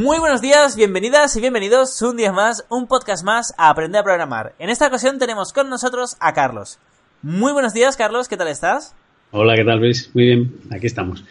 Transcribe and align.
Muy 0.00 0.18
buenos 0.18 0.40
días, 0.40 0.76
bienvenidas 0.76 1.36
y 1.36 1.42
bienvenidos 1.42 2.00
un 2.00 2.16
día 2.16 2.32
más, 2.32 2.64
un 2.70 2.86
podcast 2.86 3.22
más 3.22 3.52
a 3.58 3.68
Aprender 3.68 4.00
a 4.00 4.02
Programar. 4.02 4.54
En 4.58 4.70
esta 4.70 4.86
ocasión 4.86 5.18
tenemos 5.18 5.52
con 5.52 5.68
nosotros 5.68 6.16
a 6.20 6.32
Carlos. 6.32 6.78
Muy 7.20 7.52
buenos 7.52 7.74
días, 7.74 7.98
Carlos, 7.98 8.26
¿qué 8.26 8.38
tal 8.38 8.48
estás? 8.48 8.94
Hola, 9.30 9.54
¿qué 9.56 9.62
tal, 9.62 9.78
Luis? 9.78 10.10
Muy 10.14 10.24
bien, 10.24 10.58
aquí 10.70 10.86
estamos. 10.86 11.22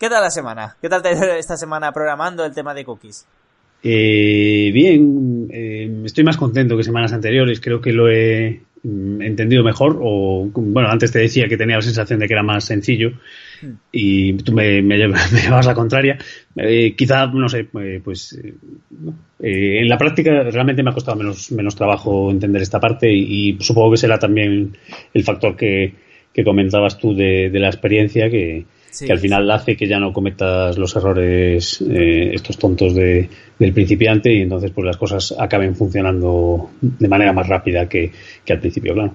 ¿Qué 0.00 0.10
tal 0.10 0.20
la 0.20 0.32
semana? 0.32 0.76
¿Qué 0.82 0.88
tal 0.88 1.00
te 1.00 1.10
ha 1.10 1.12
ido 1.12 1.26
esta 1.26 1.56
semana 1.56 1.92
programando 1.92 2.44
el 2.44 2.52
tema 2.52 2.74
de 2.74 2.84
cookies? 2.84 3.24
Eh, 3.82 4.70
bien, 4.72 5.48
eh, 5.52 6.02
estoy 6.04 6.24
más 6.24 6.36
contento 6.36 6.76
que 6.76 6.82
semanas 6.82 7.12
anteriores. 7.12 7.60
Creo 7.60 7.80
que 7.80 7.92
lo 7.92 8.08
he 8.08 8.60
mm, 8.82 9.22
entendido 9.22 9.62
mejor. 9.62 9.98
O 10.02 10.50
bueno, 10.52 10.88
antes 10.88 11.12
te 11.12 11.20
decía 11.20 11.48
que 11.48 11.56
tenía 11.56 11.76
la 11.76 11.82
sensación 11.82 12.18
de 12.18 12.26
que 12.26 12.34
era 12.34 12.42
más 12.42 12.64
sencillo 12.64 13.12
y 13.90 14.34
tú 14.34 14.52
me, 14.52 14.82
me, 14.82 14.96
llevas 14.98 15.66
la 15.66 15.74
contraria. 15.74 16.18
Eh, 16.56 16.94
quizá, 16.96 17.26
no 17.26 17.48
sé, 17.48 17.68
eh, 17.80 18.00
pues 18.02 18.38
eh, 18.42 19.80
en 19.80 19.88
la 19.88 19.98
práctica 19.98 20.42
realmente 20.44 20.82
me 20.82 20.90
ha 20.90 20.94
costado 20.94 21.16
menos, 21.16 21.52
menos 21.52 21.76
trabajo 21.76 22.30
entender 22.30 22.62
esta 22.62 22.80
parte 22.80 23.12
y, 23.12 23.50
y 23.50 23.56
supongo 23.60 23.92
que 23.92 23.96
será 23.98 24.18
también 24.18 24.76
el 25.14 25.24
factor 25.24 25.56
que, 25.56 25.94
que 26.32 26.44
comentabas 26.44 26.98
tú 26.98 27.14
de, 27.14 27.50
de 27.50 27.58
la 27.58 27.68
experiencia 27.68 28.30
que, 28.30 28.64
Sí. 28.90 29.06
que 29.06 29.12
al 29.12 29.18
final 29.18 29.50
hace 29.50 29.76
que 29.76 29.86
ya 29.86 29.98
no 29.98 30.12
cometas 30.12 30.78
los 30.78 30.96
errores 30.96 31.82
eh, 31.82 32.30
estos 32.32 32.58
tontos 32.58 32.94
de, 32.94 33.28
del 33.58 33.72
principiante 33.72 34.32
y 34.32 34.42
entonces 34.42 34.70
pues 34.70 34.86
las 34.86 34.96
cosas 34.96 35.34
acaben 35.38 35.74
funcionando 35.74 36.70
de 36.80 37.08
manera 37.08 37.32
más 37.32 37.48
rápida 37.48 37.88
que, 37.88 38.10
que 38.44 38.52
al 38.52 38.60
principio, 38.60 38.94
claro. 38.94 39.14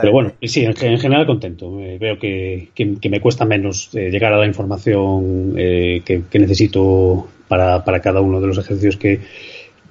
Pero 0.00 0.12
bueno, 0.12 0.32
sí, 0.42 0.64
en, 0.64 0.74
en 0.80 0.98
general 0.98 1.26
contento. 1.26 1.80
Eh, 1.80 1.98
veo 1.98 2.18
que, 2.18 2.68
que, 2.74 2.96
que, 3.00 3.08
me 3.08 3.20
cuesta 3.20 3.44
menos 3.44 3.90
eh, 3.94 4.10
llegar 4.10 4.32
a 4.32 4.38
la 4.38 4.46
información 4.46 5.54
eh, 5.56 6.02
que, 6.04 6.22
necesito 6.38 7.28
para, 7.48 7.84
para 7.84 8.00
cada 8.00 8.20
uno 8.20 8.40
de 8.40 8.46
los 8.46 8.58
ejercicios 8.58 8.96
que, 8.96 9.20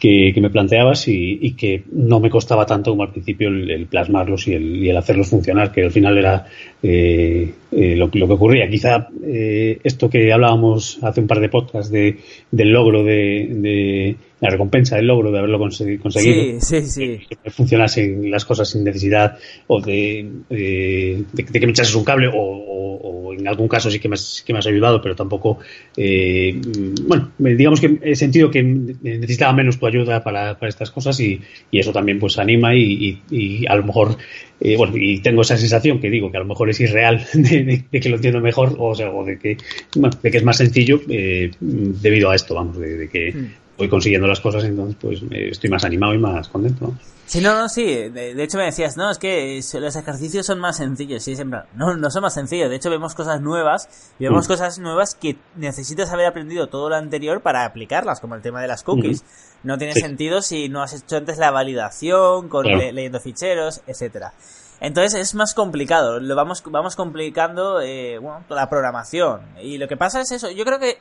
que, 0.01 0.31
que, 0.33 0.41
me 0.41 0.49
planteabas 0.49 1.07
y, 1.07 1.37
y, 1.39 1.51
que 1.53 1.83
no 1.91 2.19
me 2.19 2.31
costaba 2.31 2.65
tanto 2.65 2.89
como 2.89 3.03
al 3.03 3.11
principio 3.11 3.49
el, 3.49 3.85
plasmarlos 3.85 4.47
y 4.47 4.55
el, 4.55 4.77
y 4.77 4.89
el, 4.89 4.97
hacerlos 4.97 5.29
funcionar, 5.29 5.71
que 5.71 5.83
al 5.83 5.91
final 5.91 6.17
era 6.17 6.47
eh, 6.81 7.53
eh, 7.71 7.95
lo, 7.95 8.09
lo, 8.11 8.27
que 8.27 8.33
ocurría. 8.33 8.67
Quizá 8.67 9.09
eh, 9.23 9.77
esto 9.83 10.09
que 10.09 10.33
hablábamos 10.33 10.97
hace 11.03 11.21
un 11.21 11.27
par 11.27 11.39
de 11.39 11.49
podcasts 11.49 11.91
de, 11.91 12.17
del 12.49 12.69
logro 12.69 13.03
de, 13.03 13.47
de, 13.51 14.15
la 14.41 14.49
recompensa 14.49 14.95
del 14.95 15.05
logro 15.05 15.31
de 15.31 15.37
haberlo 15.37 15.59
conseguido, 15.59 16.09
sí, 16.09 16.59
sí, 16.59 16.81
sí. 16.81 17.19
que 17.43 17.51
funcionasen 17.51 18.29
las 18.31 18.43
cosas 18.43 18.69
sin 18.69 18.83
necesidad 18.83 19.37
o 19.67 19.79
de, 19.79 20.27
de, 20.49 21.23
de 21.31 21.43
que 21.43 21.67
me 21.67 21.71
echases 21.71 21.93
un 21.93 22.03
cable 22.03 22.27
o, 22.27 22.33
o, 22.33 22.95
o, 22.95 23.33
en 23.33 23.47
algún 23.47 23.67
caso 23.67 23.91
sí 23.91 23.99
que 23.99 24.09
me 24.09 24.15
has, 24.15 24.43
que 24.45 24.51
me 24.51 24.57
has 24.57 24.65
ayudado, 24.65 24.99
pero 24.99 25.15
tampoco, 25.15 25.59
eh, 25.95 26.59
bueno, 27.03 27.31
digamos 27.37 27.79
que 27.79 27.99
he 28.01 28.15
sentido 28.15 28.49
que 28.49 28.63
necesitaba 28.63 29.53
menos 29.53 29.77
tu 29.77 29.85
ayuda 29.85 30.23
para, 30.23 30.57
para 30.57 30.69
estas 30.69 30.89
cosas 30.89 31.19
y, 31.19 31.39
y, 31.69 31.77
eso 31.77 31.93
también 31.93 32.17
pues 32.17 32.39
anima 32.39 32.73
y, 32.73 33.21
y, 33.29 33.35
y 33.37 33.67
a 33.67 33.75
lo 33.75 33.83
mejor, 33.83 34.17
eh, 34.59 34.75
bueno, 34.75 34.97
y 34.97 35.19
tengo 35.19 35.43
esa 35.43 35.55
sensación 35.55 35.99
que 35.99 36.09
digo 36.09 36.31
que 36.31 36.37
a 36.37 36.41
lo 36.41 36.47
mejor 36.47 36.67
es 36.71 36.79
irreal 36.79 37.23
de, 37.33 37.85
que 37.91 38.09
lo 38.09 38.15
entiendo 38.15 38.41
mejor 38.41 38.75
o, 38.79 38.95
sea, 38.95 39.11
o 39.11 39.23
de, 39.23 39.37
que, 39.37 39.57
bueno, 39.97 40.17
de 40.19 40.31
que 40.31 40.37
es 40.37 40.43
más 40.43 40.57
sencillo 40.57 40.99
eh, 41.09 41.51
debido 41.59 42.31
a 42.31 42.35
esto, 42.35 42.55
vamos, 42.55 42.79
de, 42.79 42.97
de 42.97 43.07
que 43.07 43.33
mm. 43.33 43.60
Voy 43.81 43.89
consiguiendo 43.89 44.27
las 44.27 44.39
cosas, 44.39 44.63
entonces 44.63 44.95
pues 45.01 45.21
estoy 45.31 45.69
más 45.69 45.83
animado 45.83 46.13
y 46.13 46.19
más 46.19 46.47
contento. 46.47 46.87
¿no? 46.87 46.97
Sí, 47.31 47.39
no, 47.39 47.55
no, 47.55 47.69
sí. 47.69 47.85
De, 47.85 48.35
de, 48.35 48.43
hecho 48.43 48.57
me 48.57 48.65
decías, 48.65 48.97
no, 48.97 49.09
es 49.09 49.17
que 49.17 49.61
los 49.79 49.95
ejercicios 49.95 50.45
son 50.45 50.59
más 50.59 50.77
sencillos. 50.77 51.23
Sí, 51.23 51.35
siempre. 51.35 51.61
No, 51.75 51.95
no 51.95 52.11
son 52.11 52.23
más 52.23 52.33
sencillos. 52.33 52.69
De 52.69 52.75
hecho 52.75 52.89
vemos 52.89 53.15
cosas 53.15 53.39
nuevas 53.39 53.87
y 54.19 54.25
vemos 54.25 54.45
mm. 54.45 54.51
cosas 54.51 54.79
nuevas 54.79 55.15
que 55.15 55.37
necesitas 55.55 56.11
haber 56.11 56.25
aprendido 56.25 56.67
todo 56.67 56.89
lo 56.89 56.97
anterior 56.97 57.41
para 57.41 57.63
aplicarlas, 57.63 58.19
como 58.19 58.35
el 58.35 58.41
tema 58.41 58.61
de 58.61 58.67
las 58.67 58.83
cookies. 58.83 59.23
Mm. 59.23 59.67
No 59.67 59.77
tiene 59.77 59.93
sí. 59.93 60.01
sentido 60.01 60.41
si 60.41 60.67
no 60.67 60.83
has 60.83 60.93
hecho 60.93 61.15
antes 61.15 61.37
la 61.37 61.51
validación, 61.51 62.49
con 62.49 62.63
claro. 62.63 62.79
le, 62.79 62.91
leyendo 62.91 63.19
ficheros, 63.19 63.81
etcétera. 63.87 64.33
Entonces 64.81 65.13
es 65.13 65.33
más 65.33 65.53
complicado, 65.53 66.19
lo 66.19 66.35
vamos, 66.35 66.63
vamos 66.65 66.95
complicando 66.95 67.79
eh, 67.81 68.17
bueno, 68.17 68.43
la 68.49 68.67
programación. 68.67 69.41
Y 69.61 69.77
lo 69.77 69.87
que 69.87 69.95
pasa 69.95 70.19
es 70.19 70.31
eso, 70.31 70.51
yo 70.51 70.65
creo 70.65 70.79
que 70.79 70.97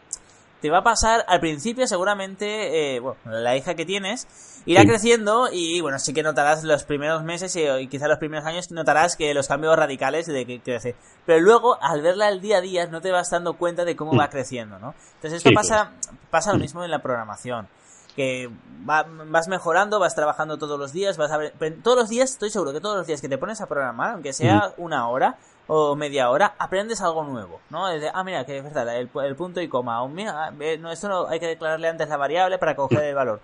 te 0.60 0.71
va 0.71 0.78
a 0.78 0.82
pasar 0.82 1.25
al 1.28 1.41
principio 1.41 1.87
seguramente, 1.87 2.97
eh, 2.97 3.00
bueno, 3.00 3.19
la 3.25 3.56
hija 3.56 3.75
que 3.75 3.87
tienes 3.87 4.26
irá 4.66 4.82
sí. 4.82 4.88
creciendo 4.88 5.48
y 5.50 5.81
bueno, 5.81 5.98
sí 5.98 6.12
que 6.12 6.22
notarás 6.22 6.65
los 6.65 6.84
primeros 6.84 7.22
meses 7.22 7.56
y, 7.56 7.62
y 7.65 7.87
quizás 7.87 8.09
los 8.09 8.19
primeros 8.19 8.44
años 8.47 8.70
notarás 8.70 9.16
que 9.16 9.32
los 9.34 9.49
cambios 9.49 9.76
radicales 9.76 10.26
de 10.26 10.44
que 10.47 10.60
crece. 10.60 10.94
Pero 11.26 11.41
luego, 11.41 11.78
al 11.82 12.03
verla 12.03 12.28
el 12.28 12.41
día 12.41 12.59
a 12.59 12.60
día, 12.60 12.87
no 12.87 13.00
te 13.00 13.10
vas 13.10 13.31
dando 13.31 13.54
cuenta 13.54 13.84
de 13.84 13.97
cómo 13.97 14.16
va 14.16 14.28
creciendo, 14.28 14.78
¿no? 14.78 14.94
Entonces 15.15 15.38
esto 15.38 15.49
sí, 15.49 15.54
pasa, 15.54 15.93
pasa 16.31 16.53
lo 16.53 16.59
mismo 16.59 16.84
en 16.84 16.91
la 16.91 17.00
programación 17.00 17.69
que 18.17 18.51
va, 18.89 19.06
vas 19.09 19.49
mejorando, 19.49 19.99
vas 19.99 20.15
trabajando 20.15 20.59
todos 20.59 20.78
los 20.78 20.93
días, 20.93 21.17
vas 21.17 21.31
a 21.31 21.37
ver, 21.37 21.55
todos 21.83 21.97
los 21.97 22.09
días, 22.09 22.31
estoy 22.31 22.51
seguro 22.51 22.73
que 22.73 22.81
todos 22.81 22.97
los 22.97 23.06
días 23.06 23.21
que 23.21 23.28
te 23.28 23.39
pones 23.39 23.61
a 23.61 23.67
programar, 23.67 24.12
aunque 24.12 24.33
sea 24.33 24.75
una 24.77 25.09
hora 25.09 25.37
o 25.67 25.95
media 25.95 26.31
hora, 26.31 26.55
aprendes 26.59 27.00
algo 27.00 27.23
nuevo, 27.25 27.61
¿no? 27.71 27.87
Ah, 27.87 28.25
mira, 28.25 28.45
que 28.45 28.59
es 28.59 28.65
verdad, 28.65 28.97
el, 28.97 29.09
el 29.25 29.37
punto 29.37 29.61
y 29.61 29.69
coma, 29.69 30.03
o 30.03 30.09
mira, 30.09 30.50
no, 30.50 30.91
esto 30.91 31.09
no, 31.09 31.29
hay 31.29 31.39
que 31.39 31.47
declararle 31.47 31.89
antes 31.89 32.09
la 32.09 32.17
variable 32.17 32.59
para 32.59 32.75
coger 32.75 33.05
el 33.05 33.15
valor. 33.15 33.41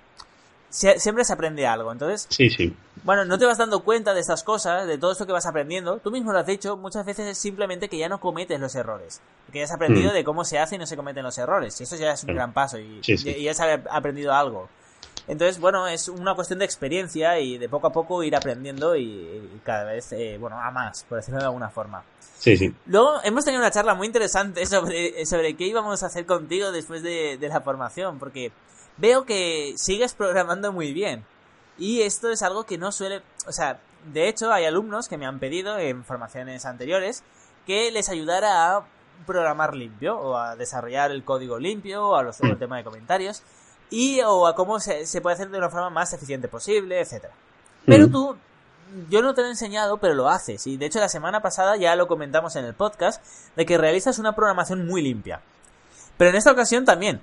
Sie 0.68 0.98
siempre 0.98 1.24
se 1.24 1.32
aprende 1.32 1.66
algo, 1.66 1.92
entonces... 1.92 2.26
Sí, 2.28 2.50
sí. 2.50 2.74
Bueno, 3.04 3.24
no 3.24 3.38
te 3.38 3.46
vas 3.46 3.58
dando 3.58 3.84
cuenta 3.84 4.14
de 4.14 4.20
estas 4.20 4.42
cosas, 4.42 4.86
de 4.86 4.98
todo 4.98 5.12
esto 5.12 5.26
que 5.26 5.32
vas 5.32 5.46
aprendiendo. 5.46 5.98
Tú 5.98 6.10
mismo 6.10 6.32
lo 6.32 6.38
has 6.40 6.46
dicho, 6.46 6.76
muchas 6.76 7.06
veces 7.06 7.28
es 7.28 7.38
simplemente 7.38 7.88
que 7.88 7.98
ya 7.98 8.08
no 8.08 8.20
cometes 8.20 8.58
los 8.58 8.74
errores. 8.74 9.20
Que 9.52 9.58
ya 9.58 9.64
has 9.64 9.72
aprendido 9.72 10.10
mm. 10.10 10.14
de 10.14 10.24
cómo 10.24 10.44
se 10.44 10.58
hace 10.58 10.74
y 10.74 10.78
no 10.78 10.86
se 10.86 10.96
cometen 10.96 11.22
los 11.22 11.38
errores. 11.38 11.80
Y 11.80 11.84
eso 11.84 11.96
ya 11.96 12.12
es 12.12 12.24
un 12.24 12.34
gran 12.34 12.52
paso 12.52 12.78
y, 12.78 13.00
sí, 13.02 13.16
sí. 13.16 13.30
y 13.30 13.44
ya 13.44 13.52
has 13.52 13.60
aprendido 13.90 14.32
algo. 14.32 14.68
Entonces, 15.28 15.58
bueno, 15.58 15.88
es 15.88 16.08
una 16.08 16.34
cuestión 16.34 16.60
de 16.60 16.64
experiencia 16.64 17.38
y 17.40 17.58
de 17.58 17.68
poco 17.68 17.88
a 17.88 17.92
poco 17.92 18.22
ir 18.22 18.36
aprendiendo 18.36 18.94
y, 18.94 19.04
y 19.04 19.60
cada 19.64 19.84
vez, 19.84 20.12
eh, 20.12 20.36
bueno, 20.38 20.60
a 20.60 20.70
más, 20.70 21.04
por 21.04 21.18
decirlo 21.18 21.40
de 21.40 21.46
alguna 21.46 21.68
forma. 21.68 22.04
Sí, 22.38 22.56
sí. 22.56 22.72
Luego 22.86 23.20
hemos 23.24 23.44
tenido 23.44 23.60
una 23.60 23.70
charla 23.70 23.94
muy 23.94 24.06
interesante 24.06 24.64
sobre, 24.66 25.26
sobre 25.26 25.56
qué 25.56 25.66
íbamos 25.66 26.02
a 26.02 26.06
hacer 26.06 26.26
contigo 26.26 26.70
después 26.70 27.02
de, 27.02 27.38
de 27.38 27.48
la 27.48 27.60
formación, 27.60 28.18
porque 28.18 28.52
veo 28.98 29.24
que 29.24 29.74
sigues 29.76 30.14
programando 30.14 30.72
muy 30.72 30.92
bien. 30.92 31.24
Y 31.78 32.02
esto 32.02 32.30
es 32.30 32.42
algo 32.42 32.64
que 32.64 32.78
no 32.78 32.92
suele... 32.92 33.22
O 33.46 33.52
sea, 33.52 33.80
de 34.12 34.28
hecho 34.28 34.52
hay 34.52 34.64
alumnos 34.64 35.08
que 35.08 35.18
me 35.18 35.26
han 35.26 35.40
pedido 35.40 35.78
en 35.78 36.04
formaciones 36.04 36.64
anteriores 36.64 37.24
que 37.66 37.90
les 37.90 38.08
ayudara 38.08 38.76
a 38.76 38.86
programar 39.26 39.74
limpio 39.74 40.16
o 40.18 40.36
a 40.36 40.56
desarrollar 40.56 41.10
el 41.10 41.24
código 41.24 41.58
limpio 41.58 42.08
o 42.08 42.16
a 42.16 42.22
los, 42.22 42.40
mm. 42.40 42.46
el 42.46 42.58
tema 42.58 42.76
de 42.76 42.84
comentarios 42.84 43.42
y 43.90 44.20
o 44.20 44.46
a 44.46 44.54
cómo 44.54 44.80
se, 44.80 45.06
se, 45.06 45.20
puede 45.20 45.34
hacer 45.34 45.50
de 45.50 45.58
una 45.58 45.70
forma 45.70 45.90
más 45.90 46.12
eficiente 46.12 46.48
posible, 46.48 47.00
etcétera. 47.00 47.32
Pero 47.84 48.08
tú, 48.08 48.36
yo 49.08 49.22
no 49.22 49.34
te 49.34 49.42
lo 49.42 49.46
he 49.46 49.50
enseñado, 49.50 49.98
pero 49.98 50.14
lo 50.14 50.28
haces. 50.28 50.66
Y 50.66 50.76
de 50.76 50.86
hecho 50.86 50.98
la 50.98 51.08
semana 51.08 51.40
pasada 51.40 51.76
ya 51.76 51.94
lo 51.96 52.08
comentamos 52.08 52.56
en 52.56 52.64
el 52.64 52.74
podcast 52.74 53.24
de 53.54 53.64
que 53.64 53.78
realizas 53.78 54.18
una 54.18 54.34
programación 54.34 54.86
muy 54.86 55.02
limpia. 55.02 55.40
Pero 56.16 56.30
en 56.30 56.36
esta 56.36 56.52
ocasión 56.52 56.84
también. 56.84 57.22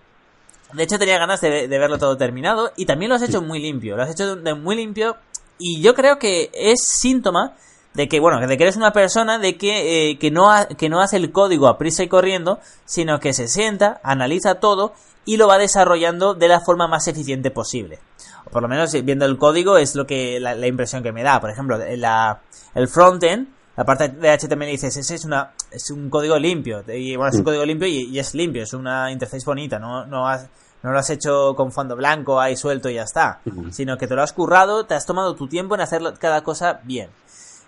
De 0.73 0.83
hecho 0.83 0.97
tenía 0.97 1.19
ganas 1.19 1.41
de, 1.41 1.67
de 1.67 1.79
verlo 1.79 1.99
todo 1.99 2.17
terminado 2.17 2.71
y 2.75 2.85
también 2.85 3.09
lo 3.09 3.15
has 3.15 3.21
hecho 3.21 3.41
muy 3.41 3.59
limpio. 3.59 3.95
Lo 3.95 4.03
has 4.03 4.11
hecho 4.11 4.35
de 4.35 4.53
muy 4.55 4.75
limpio 4.75 5.17
y 5.59 5.81
yo 5.81 5.93
creo 5.93 6.17
que 6.17 6.49
es 6.53 6.83
síntoma 6.83 7.55
de 7.93 8.07
que, 8.07 8.19
bueno, 8.19 8.39
de 8.45 8.57
que 8.57 8.63
eres 8.63 8.75
una 8.75 8.91
persona 8.91 9.39
de 9.39 9.57
que, 9.57 10.09
eh, 10.09 10.17
que, 10.17 10.31
no 10.31 10.49
que 10.77 10.89
no 10.89 11.01
hace 11.01 11.17
el 11.17 11.31
código 11.31 11.67
a 11.67 11.77
prisa 11.77 12.03
y 12.03 12.07
corriendo, 12.07 12.59
sino 12.85 13.19
que 13.19 13.33
se 13.33 13.47
sienta, 13.47 13.99
analiza 14.03 14.55
todo 14.55 14.93
y 15.25 15.37
lo 15.37 15.47
va 15.47 15.57
desarrollando 15.57 16.33
de 16.33 16.47
la 16.47 16.59
forma 16.59 16.87
más 16.87 17.07
eficiente 17.07 17.51
posible. 17.51 17.99
O 18.45 18.49
por 18.49 18.61
lo 18.61 18.67
menos 18.67 18.91
viendo 19.03 19.25
el 19.25 19.37
código 19.37 19.77
es 19.77 19.95
lo 19.95 20.05
que 20.05 20.39
la, 20.39 20.67
impresión 20.67 21.03
que 21.03 21.11
me 21.11 21.23
da. 21.23 21.39
Por 21.39 21.49
ejemplo, 21.49 21.77
la, 21.77 22.41
el 22.75 22.87
frontend, 22.87 23.47
la 23.75 23.85
parte 23.85 24.09
de 24.09 24.37
HTML 24.37 24.69
y 24.69 24.77
CSS 24.77 25.11
es 25.11 25.25
una 25.25 25.51
es 25.71 25.89
un 25.89 26.09
código 26.09 26.37
limpio 26.37 26.83
y 26.87 27.15
bueno 27.15 27.29
es 27.29 27.35
un 27.35 27.41
mm. 27.41 27.45
código 27.45 27.65
limpio 27.65 27.87
y, 27.87 28.19
es 28.19 28.35
limpio 28.35 28.61
es 28.63 28.73
una 28.73 29.11
interfaz 29.11 29.43
bonita 29.45 29.79
no 29.79 30.05
no 30.05 30.27
has, 30.27 30.47
no 30.83 30.91
lo 30.91 30.99
has 30.99 31.09
hecho 31.09 31.55
con 31.55 31.71
fondo 31.71 31.95
blanco 31.95 32.39
ahí 32.39 32.55
suelto 32.55 32.87
y 32.89 32.95
ya 32.95 33.01
está 33.03 33.39
sino 33.71 33.97
que 33.97 34.05
te 34.05 34.13
lo 34.13 34.21
has 34.21 34.31
currado 34.31 34.85
te 34.85 34.93
has 34.93 35.07
tomado 35.07 35.33
tu 35.35 35.47
tiempo 35.47 35.73
en 35.73 35.81
hacer 35.81 36.03
cada 36.19 36.43
cosa 36.43 36.81
bien 36.83 37.09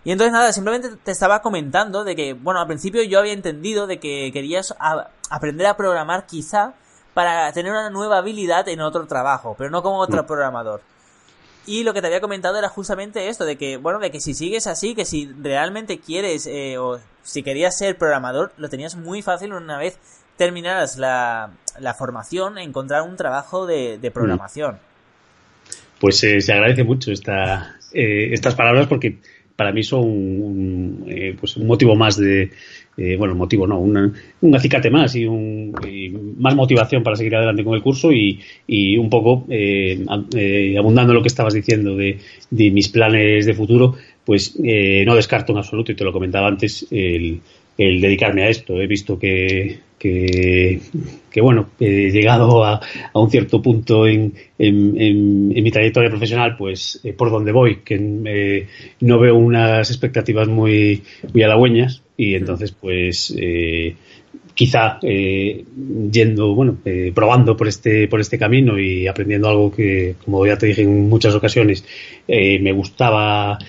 y 0.06 0.12
entonces 0.12 0.32
nada, 0.32 0.54
simplemente 0.54 0.96
te 1.04 1.12
estaba 1.12 1.42
comentando 1.42 2.04
de 2.04 2.16
que, 2.16 2.34
bueno, 2.34 2.62
al 2.62 2.68
principio 2.68 3.04
yo 3.04 3.18
había 3.18 3.34
entendido 3.34 3.88
de 3.88 4.00
que 4.00 4.30
querías 4.32 4.76
aprender 5.32 5.66
a 5.66 5.76
programar 5.76 6.28
quizá 6.28 6.76
para 7.16 7.52
tener 7.54 7.72
una 7.72 7.90
nueva 7.90 8.20
habilidad 8.20 8.68
en 8.70 8.82
otro 8.82 9.08
trabajo, 9.08 9.56
pero 9.58 9.72
no 9.72 9.82
como 9.82 9.98
otro 9.98 10.22
mm. 10.22 10.28
programador. 10.28 10.82
Y 11.66 11.84
lo 11.84 11.96
que 11.96 12.02
te 12.02 12.08
había 12.08 12.22
comentado 12.22 12.60
era 12.60 12.70
justamente 12.70 13.30
esto, 13.30 13.46
de 13.46 13.58
que, 13.58 13.78
bueno, 13.78 13.98
de 13.98 14.12
que 14.12 14.20
si 14.20 14.36
sigues 14.36 14.68
así, 14.68 14.94
que 14.94 15.06
si 15.06 15.34
realmente 15.42 16.00
quieres 16.00 16.46
eh, 16.46 16.78
o 16.78 17.00
si 17.24 17.42
querías 17.42 17.76
ser 17.76 17.98
programador, 17.98 18.54
lo 18.58 18.70
tenías 18.70 18.96
muy 18.96 19.24
fácil 19.24 19.54
una 19.54 19.80
vez 19.80 19.98
terminaras 20.38 20.98
la, 20.98 21.50
la 21.80 21.94
formación, 21.96 22.60
encontrar 22.60 23.02
un 23.02 23.16
trabajo 23.16 23.66
de, 23.66 23.98
de 23.98 24.12
programación. 24.12 24.78
Pues 26.00 26.24
eh, 26.24 26.42
se 26.42 26.54
agradece 26.54 26.84
mucho 26.84 27.12
esta, 27.12 27.78
eh, 27.94 28.34
estas 28.34 28.54
palabras 28.54 28.88
porque 28.88 29.20
para 29.56 29.72
mí 29.72 29.84
son 29.84 30.04
un, 30.04 31.06
eh, 31.08 31.36
pues 31.40 31.58
un 31.58 31.68
motivo 31.68 31.96
más 31.96 32.18
de, 32.18 32.52
eh, 32.98 33.18
bueno, 33.18 33.36
motivo 33.36 33.68
no, 33.68 33.80
un 33.80 34.56
acicate 34.56 34.90
más 34.90 35.16
y, 35.16 35.26
un, 35.26 35.74
más 36.38 36.56
motivación 36.56 37.04
para 37.04 37.18
seguir 37.18 37.36
adelante 37.36 37.64
con 37.64 37.76
el 37.76 37.82
curso 37.82 38.12
y, 38.12 38.40
y 38.68 38.98
un 38.98 39.10
poco 39.10 39.46
eh, 39.50 40.04
eh, 40.36 40.76
abundando 40.78 41.12
en 41.12 41.18
lo 41.18 41.22
que 41.22 41.28
estabas 41.28 41.54
diciendo 41.54 41.96
de, 41.96 42.20
de 42.50 42.72
mis 42.72 42.88
planes 42.88 43.46
de 43.46 43.54
futuro, 43.54 43.96
pues 44.24 44.58
no 44.58 45.16
descarto 45.16 45.52
en 45.52 45.60
absoluto, 45.60 45.92
y 45.92 45.96
te 45.96 46.04
lo 46.04 46.12
comentaba 46.12 46.48
antes, 46.48 46.88
el, 46.90 47.42
el 47.78 48.02
dedicarme 48.02 48.44
a 48.44 48.50
esto. 48.50 48.80
He 48.80 48.88
visto 48.88 49.18
que, 49.18 49.80
que, 49.98 51.42
bueno, 51.42 51.70
he 51.80 52.12
llegado 52.12 52.64
a, 52.64 52.80
a 53.14 53.20
un 53.20 53.30
cierto 53.30 53.62
punto 53.62 54.08
en, 54.08 54.34
en, 54.58 55.02
en, 55.02 55.64
mi 55.64 55.72
trayectoria 55.72 56.10
profesional, 56.10 56.56
pues 56.58 57.00
eh, 57.04 57.14
por 57.14 57.32
donde 57.32 57.52
voy, 57.52 57.78
que 57.78 57.96
eh, 58.26 58.68
no 59.02 59.20
veo 59.20 59.36
unas 59.36 59.90
expectativas 59.90 60.48
muy, 60.48 61.02
muy 61.34 61.44
halagüeñas 61.44 62.04
y 62.18 62.36
entonces 62.36 62.72
pues 62.72 63.34
eh, 63.38 63.96
quizá 64.56 65.00
eh, 65.04 65.66
yendo, 66.12 66.56
bueno, 66.56 66.78
eh, 66.86 67.12
probando 67.14 67.58
por 67.58 67.68
este, 67.68 68.08
por 68.08 68.22
este 68.22 68.40
camino 68.40 68.80
y 68.80 69.06
aprendiendo 69.06 69.50
algo 69.50 69.72
que, 69.72 70.16
como 70.24 70.48
ya 70.48 70.58
te 70.58 70.68
dije 70.68 70.82
en 70.82 71.10
muchas 71.10 71.36
ocasiones, 71.36 71.86
eh, 72.28 72.58
me 72.60 72.72
gustaba 72.72 73.60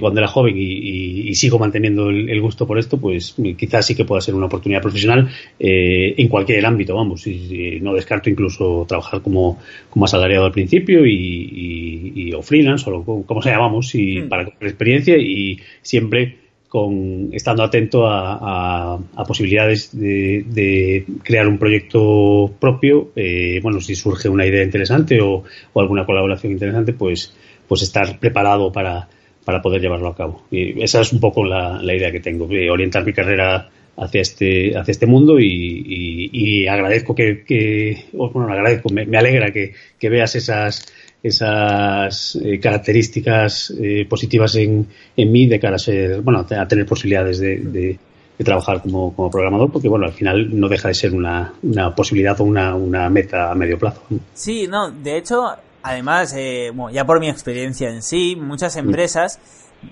cuando 0.00 0.18
era 0.18 0.26
joven 0.26 0.56
y, 0.58 1.32
sigo 1.36 1.60
manteniendo 1.60 2.10
el, 2.10 2.40
gusto 2.40 2.66
por 2.66 2.76
esto, 2.78 2.98
pues 2.98 3.36
quizás 3.56 3.86
sí 3.86 3.94
que 3.94 4.04
pueda 4.04 4.20
ser 4.20 4.34
una 4.34 4.46
oportunidad 4.46 4.82
profesional 4.82 5.28
en 5.60 6.28
cualquier 6.28 6.66
ámbito, 6.66 6.96
vamos, 6.96 7.24
y, 7.26 7.78
no 7.80 7.94
descarto 7.94 8.28
incluso 8.28 8.84
trabajar 8.88 9.20
como, 9.22 9.60
como 9.90 10.06
asalariado 10.06 10.46
al 10.46 10.52
principio 10.52 11.06
y, 11.06 12.32
o 12.36 12.42
freelance 12.42 12.90
o 12.90 13.04
como, 13.04 13.42
se 13.42 13.50
llamamos, 13.50 13.94
y 13.94 14.22
mm. 14.22 14.28
para 14.28 14.42
experiencia 14.60 15.16
y 15.18 15.60
siempre 15.82 16.45
con 16.76 17.30
estando 17.32 17.62
atento 17.62 18.06
a, 18.06 18.98
posibilidades 19.26 19.98
de, 19.98 21.06
crear 21.22 21.48
un 21.48 21.56
proyecto 21.56 22.52
propio. 22.60 23.12
Eh, 23.16 23.60
bueno, 23.62 23.80
si 23.80 23.94
surge 23.94 24.28
una 24.28 24.44
idea 24.44 24.62
interesante 24.62 25.18
o, 25.22 25.42
alguna 25.74 26.04
colaboración 26.04 26.52
interesante, 26.52 26.92
pues, 26.92 27.34
pues 27.66 27.80
estar 27.80 28.18
preparado 28.18 28.70
para, 28.70 29.08
para 29.42 29.62
poder 29.62 29.80
llevarlo 29.80 30.08
a 30.08 30.14
cabo. 30.14 30.42
Esa 30.50 31.00
es 31.00 31.14
un 31.14 31.20
poco 31.20 31.46
la, 31.46 31.80
idea 31.82 32.12
que 32.12 32.20
tengo, 32.20 32.46
orientar 32.70 33.06
mi 33.06 33.14
carrera 33.14 33.70
hacia 33.96 34.20
este, 34.20 34.76
hacia 34.76 34.92
este 34.92 35.06
mundo 35.06 35.40
y, 35.40 36.66
agradezco 36.68 37.14
que, 37.14 38.04
bueno, 38.12 38.52
agradezco, 38.52 38.90
me, 38.90 39.06
me 39.06 39.16
alegra 39.16 39.50
que, 39.50 39.72
que 39.98 40.10
veas 40.10 40.36
esas 40.36 40.92
esas 41.26 42.36
eh, 42.36 42.58
características 42.60 43.72
eh, 43.80 44.06
positivas 44.08 44.54
en, 44.56 44.86
en, 45.16 45.32
mí 45.32 45.46
de 45.46 45.58
cara 45.58 45.76
a 45.76 45.78
ser, 45.78 46.20
bueno, 46.22 46.46
a 46.48 46.68
tener 46.68 46.86
posibilidades 46.86 47.38
de, 47.38 47.58
de, 47.58 47.98
trabajar 48.44 48.82
como, 48.82 49.14
como, 49.14 49.30
programador, 49.30 49.72
porque 49.72 49.88
bueno, 49.88 50.06
al 50.06 50.12
final 50.12 50.58
no 50.58 50.68
deja 50.68 50.88
de 50.88 50.94
ser 50.94 51.14
una, 51.14 51.54
una 51.62 51.94
posibilidad 51.94 52.38
o 52.40 52.44
una, 52.44 52.74
una 52.74 53.08
meta 53.08 53.50
a 53.50 53.54
medio 53.54 53.78
plazo. 53.78 54.02
Sí, 54.34 54.66
no, 54.68 54.90
de 54.90 55.16
hecho, 55.16 55.56
además, 55.82 56.34
eh, 56.36 56.70
bueno, 56.74 56.94
ya 56.94 57.06
por 57.06 57.18
mi 57.18 57.30
experiencia 57.30 57.88
en 57.88 58.02
sí, 58.02 58.36
muchas 58.36 58.76
empresas 58.76 59.40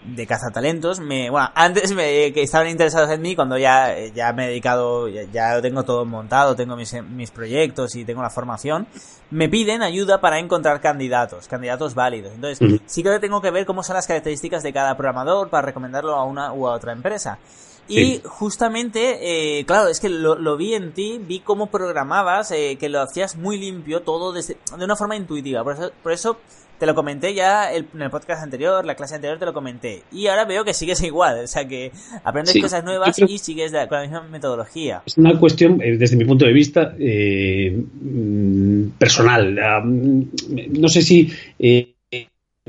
de 0.04 0.26
cazatalentos 0.26 1.00
me 1.00 1.30
bueno 1.30 1.50
antes 1.54 1.94
me, 1.94 2.32
que 2.32 2.42
estaban 2.42 2.68
interesados 2.68 3.10
en 3.10 3.22
mí 3.22 3.36
cuando 3.36 3.58
ya 3.58 3.94
ya 4.14 4.32
me 4.32 4.46
he 4.46 4.48
dedicado 4.48 5.08
ya, 5.08 5.54
lo 5.54 5.62
tengo 5.62 5.82
todo 5.84 6.04
montado 6.04 6.56
tengo 6.56 6.76
mis, 6.76 6.94
mis 7.02 7.30
proyectos 7.30 7.94
y 7.94 8.04
tengo 8.04 8.22
la 8.22 8.30
formación 8.30 8.86
me 9.30 9.48
piden 9.48 9.82
ayuda 9.82 10.20
para 10.20 10.38
encontrar 10.38 10.80
candidatos 10.80 11.48
candidatos 11.48 11.94
válidos. 11.94 12.32
Entonces 12.34 12.80
sí 12.86 13.02
que 13.02 13.18
tengo 13.18 13.40
que 13.40 13.50
ver 13.50 13.66
cómo 13.66 13.82
son 13.82 13.96
las 13.96 14.06
características 14.06 14.62
de 14.62 14.72
cada 14.72 14.96
programador 14.96 15.50
para 15.50 15.66
recomendarlo 15.66 16.14
a 16.14 16.24
una 16.24 16.52
u 16.52 16.66
a 16.66 16.74
otra 16.74 16.92
empresa. 16.92 17.38
Y 17.86 18.22
justamente, 18.24 19.58
eh, 19.58 19.66
claro, 19.66 19.88
es 19.88 20.00
que 20.00 20.08
lo, 20.08 20.36
lo, 20.36 20.56
vi 20.56 20.72
en 20.72 20.94
ti, 20.94 21.18
vi 21.18 21.40
cómo 21.40 21.66
programabas, 21.66 22.50
eh, 22.50 22.78
que 22.80 22.88
lo 22.88 23.02
hacías 23.02 23.36
muy 23.36 23.58
limpio, 23.58 24.00
todo 24.00 24.32
desde, 24.32 24.56
de 24.78 24.84
una 24.86 24.96
forma 24.96 25.16
intuitiva. 25.16 25.62
Por 25.62 25.74
eso, 25.74 25.92
por 26.02 26.12
eso 26.12 26.38
te 26.78 26.86
lo 26.86 26.94
comenté 26.94 27.34
ya 27.34 27.72
en 27.72 27.86
el 28.00 28.10
podcast 28.10 28.42
anterior, 28.42 28.84
la 28.84 28.94
clase 28.94 29.14
anterior 29.14 29.38
te 29.38 29.46
lo 29.46 29.52
comenté. 29.52 30.02
Y 30.12 30.26
ahora 30.26 30.44
veo 30.44 30.64
que 30.64 30.74
sigues 30.74 31.02
igual, 31.02 31.44
o 31.44 31.46
sea 31.46 31.66
que 31.66 31.92
aprendes 32.22 32.60
cosas 32.60 32.84
nuevas 32.84 33.18
y 33.18 33.38
sigues 33.38 33.72
con 33.72 33.98
la 33.98 34.02
misma 34.02 34.22
metodología. 34.22 35.02
Es 35.06 35.16
una 35.16 35.38
cuestión, 35.38 35.80
eh, 35.82 35.96
desde 35.96 36.16
mi 36.16 36.24
punto 36.24 36.44
de 36.44 36.52
vista, 36.52 36.94
eh, 36.98 37.70
mm, 37.74 38.88
personal. 38.98 39.54
no 39.84 40.88
sé 40.88 41.02
si... 41.02 41.30
Eh, 41.58 41.90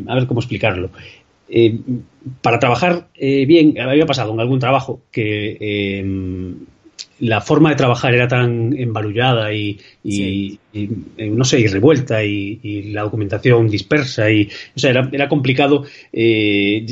a 0.08 0.14
ver 0.14 0.28
cómo 0.28 0.42
explicarlo. 0.42 0.90
para 2.42 2.60
trabajar 2.60 3.08
bien, 3.18 3.80
había 3.80 4.06
pasado 4.06 4.34
en 4.34 4.40
algún 4.42 4.60
trabajo 4.60 5.00
que 5.10 6.04
la 7.20 7.40
forma 7.42 7.70
de 7.70 7.76
trabajar 7.76 8.14
era 8.14 8.28
tan 8.28 8.78
embarullada 8.78 9.54
y, 9.54 9.80
eh, 10.04 10.58
no 11.18 11.44
sé, 11.46 11.60
y 11.62 11.68
revuelta 11.68 12.24
y, 12.24 12.92
la 12.92 13.04
documentación 13.04 13.70
dispersa 13.70 14.30
y, 14.30 14.50
o 14.76 14.80
sea, 14.80 14.90
era, 14.90 15.10
era 15.12 15.30
complicado 15.30 15.86
eh, 16.12 16.86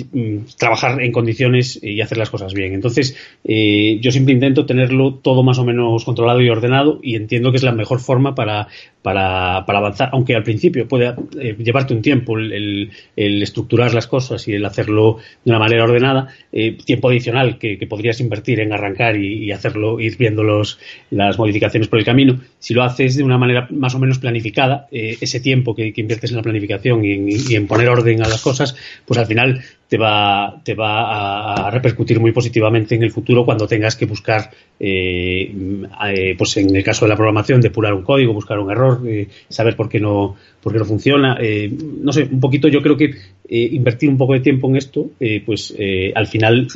trabajar 0.58 1.02
en 1.02 1.12
condiciones 1.12 1.80
y 1.82 2.00
hacer 2.02 2.18
las 2.18 2.30
cosas 2.30 2.54
bien. 2.54 2.74
Entonces, 2.74 3.16
eh, 3.44 4.00
yo 4.02 4.12
siempre 4.12 4.34
intento 4.34 4.66
tenerlo 4.66 5.16
todo 5.16 5.44
más 5.44 5.60
o 5.60 5.66
menos 5.66 6.06
controlado 6.06 6.42
y 6.42 6.50
ordenado 6.50 7.00
y 7.04 7.16
entiendo 7.16 7.52
que 7.52 7.58
es 7.58 7.64
la 7.64 7.74
mejor 7.74 8.00
forma 8.00 8.34
para, 8.34 8.68
para, 9.04 9.58
avanzar, 9.58 10.10
aunque 10.14 10.36
al 10.36 10.44
principio 10.44 10.88
puede 10.88 11.14
llevarte 11.60 11.94
un 11.94 12.02
tiempo 12.02 12.40
el, 12.40 12.90
estructurar 13.16 13.94
las 13.94 14.08
cosas 14.08 14.48
y 14.48 14.54
el 14.54 14.66
hacerlo 14.66 15.18
de 15.44 15.52
una 15.52 15.60
manera 15.60 15.84
ordenada, 15.84 16.30
tiempo 16.86 17.10
adicional 17.10 17.58
que, 17.60 17.86
podrías 17.88 18.20
invertir 18.22 18.62
en 18.62 18.74
arrancar 18.74 19.18
y, 19.18 19.52
hacerlo, 19.52 20.00
ir 20.00 20.18
viendo 20.18 20.42
los, 20.42 20.80
las 21.12 21.38
modificaciones 21.38 21.90
por 21.90 22.00
el 22.00 22.06
camino. 22.06 22.40
Si 22.60 22.74
lo 22.74 22.84
haces 22.84 23.18
de 23.18 23.24
una 23.24 23.38
manera 23.38 23.68
más 23.72 23.94
o 23.94 24.00
menos 24.00 24.20
planificada, 24.20 24.88
eh, 24.92 25.18
ese 25.20 25.40
tiempo 25.40 25.76
que, 25.76 25.94
inviertes 25.96 26.32
en 26.32 26.38
la 26.38 26.44
planificación 26.44 27.04
y 27.04 27.56
en, 27.56 27.68
poner 27.68 27.90
orden 27.90 28.24
a 28.24 28.28
las 28.30 28.42
cosas, 28.42 28.76
pues 29.06 29.20
al 29.20 29.26
final 29.26 29.62
te 29.94 30.00
va, 30.00 30.60
te 30.64 30.74
va 30.74 31.68
a, 31.68 31.70
repercutir 31.70 32.20
muy 32.20 32.32
positivamente 32.32 32.96
en 32.96 33.04
el 33.04 33.12
futuro 33.12 33.46
cuando 33.46 33.68
tengas 33.68 33.96
que 33.96 34.08
buscar, 34.08 34.50
eh, 34.80 35.54
eh, 36.08 36.34
pues 36.36 36.58
en 36.58 36.76
el 36.76 36.84
caso 36.84 37.06
de 37.06 37.10
la 37.10 37.16
programación, 37.16 37.62
depurar 37.62 37.94
un 37.94 38.02
código, 38.02 38.34
buscar 38.34 38.58
un 38.58 38.72
error, 38.72 39.02
saber 39.50 39.76
por 39.76 39.90
qué 39.90 40.00
no, 40.00 40.36
por 40.64 40.74
qué 40.74 40.80
no 40.80 40.86
funciona. 40.86 41.38
no 42.02 42.12
sé, 42.12 42.24
un 42.24 42.40
poquito 42.40 42.70
yo 42.70 42.82
creo 42.82 42.98
que 42.98 43.14
invertir 43.48 44.10
un 44.10 44.18
poco 44.18 44.34
de 44.34 44.40
tiempo 44.40 44.68
en 44.68 44.78
esto, 44.78 45.12
pues 45.46 45.76
al 46.16 46.26
final 46.26 46.68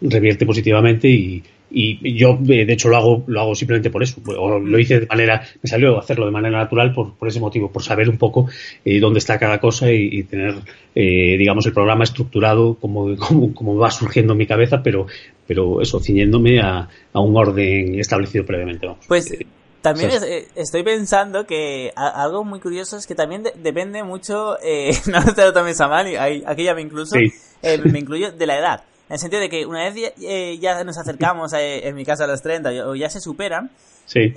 revierte 0.00 0.46
positivamente 0.46 1.10
y, 1.10 1.42
y 1.68 2.14
yo 2.14 2.38
de 2.40 2.72
hecho 2.72 2.88
lo 2.88 2.96
hago 2.96 3.24
lo 3.26 3.40
hago 3.40 3.54
simplemente 3.54 3.90
por 3.90 4.02
eso. 4.02 4.20
O 4.38 4.58
lo 4.58 4.78
hice 4.78 5.00
de 5.00 5.06
manera 5.06 5.46
me 5.62 5.68
salió 5.68 5.98
hacerlo 5.98 6.26
de 6.26 6.32
manera 6.32 6.58
natural 6.58 6.92
por, 6.92 7.14
por 7.14 7.28
ese 7.28 7.40
motivo 7.40 7.70
por 7.70 7.82
saber 7.82 8.08
un 8.08 8.18
poco 8.18 8.48
eh, 8.84 9.00
dónde 9.00 9.18
está 9.18 9.38
cada 9.38 9.58
cosa 9.58 9.90
y, 9.90 10.22
tener 10.24 10.54
eh, 10.94 11.36
digamos 11.36 11.66
el 11.66 11.72
programa 11.72 12.04
estructurado 12.04 12.74
como, 12.74 13.16
como, 13.54 13.76
va 13.76 13.90
surgiendo 13.90 14.32
en 14.32 14.38
mi 14.38 14.46
cabeza 14.46 14.82
pero 14.82 15.06
pero 15.46 15.80
eso 15.80 16.00
ciñéndome 16.00 16.60
a, 16.60 16.88
a 17.12 17.20
un 17.20 17.36
orden 17.36 17.98
establecido 17.98 18.44
previamente 18.46 18.88
pues 19.08 19.32
eh, 19.32 19.46
también 19.82 20.10
estoy 20.56 20.82
pensando 20.82 21.46
que 21.46 21.92
algo 21.94 22.42
muy 22.44 22.58
curioso 22.58 22.96
es 22.96 23.06
que 23.06 23.14
también 23.14 23.44
depende 23.62 24.02
mucho, 24.02 24.56
no 25.06 25.34
te 25.34 25.44
lo 25.44 25.52
tomes 25.52 25.80
a 25.80 25.86
mal, 25.86 26.08
y 26.08 26.16
aquí 26.16 26.64
ya 26.64 26.74
me 26.74 26.82
incluso, 26.82 27.14
me 27.14 27.98
incluyo 28.00 28.32
de 28.32 28.46
la 28.46 28.58
edad 28.58 28.82
En 29.08 29.14
el 29.14 29.18
sentido 29.18 29.40
de 29.40 29.48
que 29.48 29.66
una 29.66 29.88
vez 29.88 30.14
ya, 30.60 30.82
nos 30.84 30.98
acercamos, 30.98 31.52
en 31.54 31.94
mi 31.94 32.04
caso, 32.04 32.24
a 32.24 32.26
los 32.26 32.42
30 32.42 32.88
o 32.88 32.94
ya 32.94 33.08
se 33.08 33.20
superan, 33.20 33.70
sí. 34.04 34.34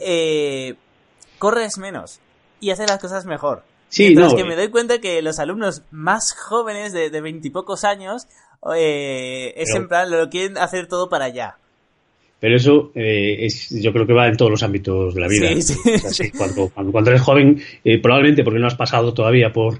corres 1.40 1.78
menos 1.78 2.20
y 2.60 2.70
haces 2.70 2.88
las 2.88 3.00
cosas 3.00 3.26
mejor. 3.26 3.64
Sí, 3.88 4.14
no, 4.14 4.36
que 4.36 4.44
me 4.44 4.56
doy 4.56 4.70
cuenta 4.70 5.02
que 5.02 5.22
los 5.24 5.40
alumnos 5.40 5.82
más 5.90 6.34
jóvenes 6.34 6.94
de 6.94 7.22
veintipocos 7.22 7.84
años 7.84 8.28
eh, 8.76 9.54
es 9.56 9.74
en 9.76 9.88
plan, 9.88 10.10
lo 10.12 10.30
quieren 10.30 10.58
hacer 10.58 10.88
todo 10.88 11.10
para 11.10 11.26
allá. 11.26 11.56
Pero 12.42 12.56
eso 12.56 12.92
eh, 12.96 13.46
es, 13.46 13.70
yo 13.70 13.92
creo 13.92 14.08
que 14.08 14.14
va 14.14 14.28
en 14.28 14.38
todos 14.38 14.52
los 14.52 14.64
ámbitos 14.64 15.14
de 15.14 15.22
la 15.22 15.28
vida. 15.28 15.50
Sí, 15.62 15.76
sí. 16.10 16.32
cuando, 16.32 16.70
cuando, 16.70 17.10
eres 17.10 17.22
joven, 17.22 17.62
eh, 17.84 18.02
probablemente 18.02 18.44
porque 18.44 18.60
no 18.60 18.68
has 18.68 18.76
pasado 18.76 19.14
todavía 19.14 19.52
por, 19.52 19.80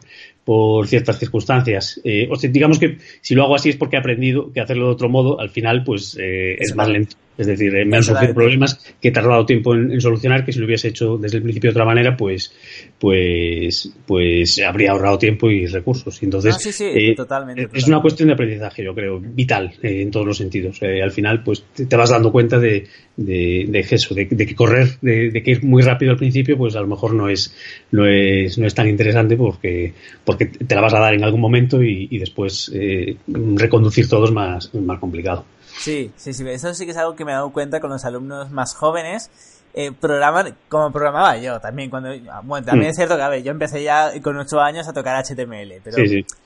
por 0.50 0.88
ciertas 0.88 1.20
circunstancias. 1.20 2.02
Eh, 2.04 2.28
o 2.28 2.36
sea, 2.36 2.50
digamos 2.50 2.80
que 2.80 2.98
si 3.22 3.36
lo 3.36 3.44
hago 3.44 3.54
así 3.54 3.70
es 3.70 3.76
porque 3.76 3.98
he 3.98 4.00
aprendido 4.00 4.52
que 4.52 4.60
hacerlo 4.60 4.88
de 4.88 4.94
otro 4.94 5.08
modo, 5.08 5.40
al 5.40 5.52
final, 5.52 5.84
pues 5.84 6.18
eh, 6.20 6.56
es 6.58 6.76
más 6.76 6.90
lento. 6.90 7.16
Es 7.40 7.48
decir, 7.48 7.74
eh, 7.74 7.86
me 7.86 7.96
han 7.96 8.04
surgido 8.04 8.34
problemas 8.34 8.78
que 9.02 9.08
he 9.08 9.12
tardado 9.12 9.46
tiempo 9.46 9.74
en, 9.74 10.02
solucionar, 10.02 10.44
que 10.44 10.52
si 10.52 10.60
lo 10.60 10.66
hubiese 10.66 10.90
hecho 10.90 11.18
desde 11.18 11.38
el 11.38 11.44
principio 11.44 11.70
de 11.70 11.72
otra 11.72 11.86
manera, 11.86 12.18
pues, 12.18 12.54
pues, 13.00 13.94
pues 14.06 14.60
habría 14.60 14.92
ahorrado 14.92 15.18
tiempo 15.18 15.50
y 15.50 15.66
recursos. 15.66 16.22
Entonces, 16.22 16.58
sí, 16.60 16.74
sí, 16.74 17.16
totalmente, 17.16 17.70
es 17.74 17.88
una 17.88 18.02
cuestión 18.02 18.28
de 18.28 18.34
aprendizaje, 18.34 18.84
yo 18.84 18.94
creo, 18.94 19.22
vital 19.22 19.74
en 19.82 20.12
todos 20.12 20.26
los 20.26 20.38
sentidos. 20.38 20.82
al 20.82 21.12
final, 21.12 21.42
pues 21.42 21.64
te 21.74 21.96
vas 21.96 22.10
dando 22.10 22.30
cuenta 22.30 22.60
de, 22.60 22.88
de, 23.16 23.86
eso, 23.90 24.14
de, 24.14 24.28
que 24.28 24.54
correr, 24.54 25.00
de, 25.02 25.42
que 25.42 25.52
ir 25.52 25.64
muy 25.64 25.82
rápido 25.82 26.12
al 26.12 26.18
principio, 26.18 26.58
pues 26.58 26.76
a 26.76 26.82
lo 26.82 26.88
mejor 26.88 27.14
no 27.14 27.30
es, 27.30 27.56
no 27.92 28.06
es, 28.06 28.58
no 28.58 28.68
es 28.68 28.76
tan 28.76 28.90
interesante 28.90 29.38
porque, 29.38 29.94
porque 30.26 30.48
te 30.48 30.76
la 30.76 30.82
vas 30.82 30.94
a 30.94 31.00
dar 31.00 31.14
en 31.14 31.24
algún 31.24 31.40
momento 31.40 31.82
y, 31.82 32.18
después 32.20 32.70
eh, 32.76 33.16
reconducir 33.56 34.10
todo 34.10 34.26
es 34.26 34.32
más, 34.32 34.74
más 34.74 35.00
complicado. 35.00 35.46
Sí, 35.80 36.12
sí, 36.18 36.34
sí, 36.34 36.48
eso 36.50 36.74
sí 36.74 36.86
que 36.86 36.92
es 36.92 36.98
algo 36.98 37.16
que 37.16 37.26
me 37.26 37.32
he 37.32 37.36
dado 37.36 37.52
cuenta 37.52 37.80
con 37.80 37.90
los 37.90 38.06
alumnos 38.06 38.52
más 38.52 38.76
jóvenes. 38.76 39.32
Eh, 39.74 39.92
programar 39.92 40.56
como 40.68 40.92
programaba 40.92 41.38
yo 41.38 41.60
también 41.60 41.92
cuando 41.92 42.10
bueno 42.42 42.66
también 42.66 42.88
mm. 42.88 42.90
es 42.90 42.96
cierto 42.96 43.16
que 43.16 43.22
a 43.22 43.30
ver 43.30 43.44
yo 43.44 43.52
empecé 43.52 43.84
ya 43.84 44.12
con 44.20 44.36
8 44.36 44.60
años 44.60 44.88
a 44.88 44.94
tocar 44.94 45.24
HTML 45.24 45.80
pero 45.84 45.98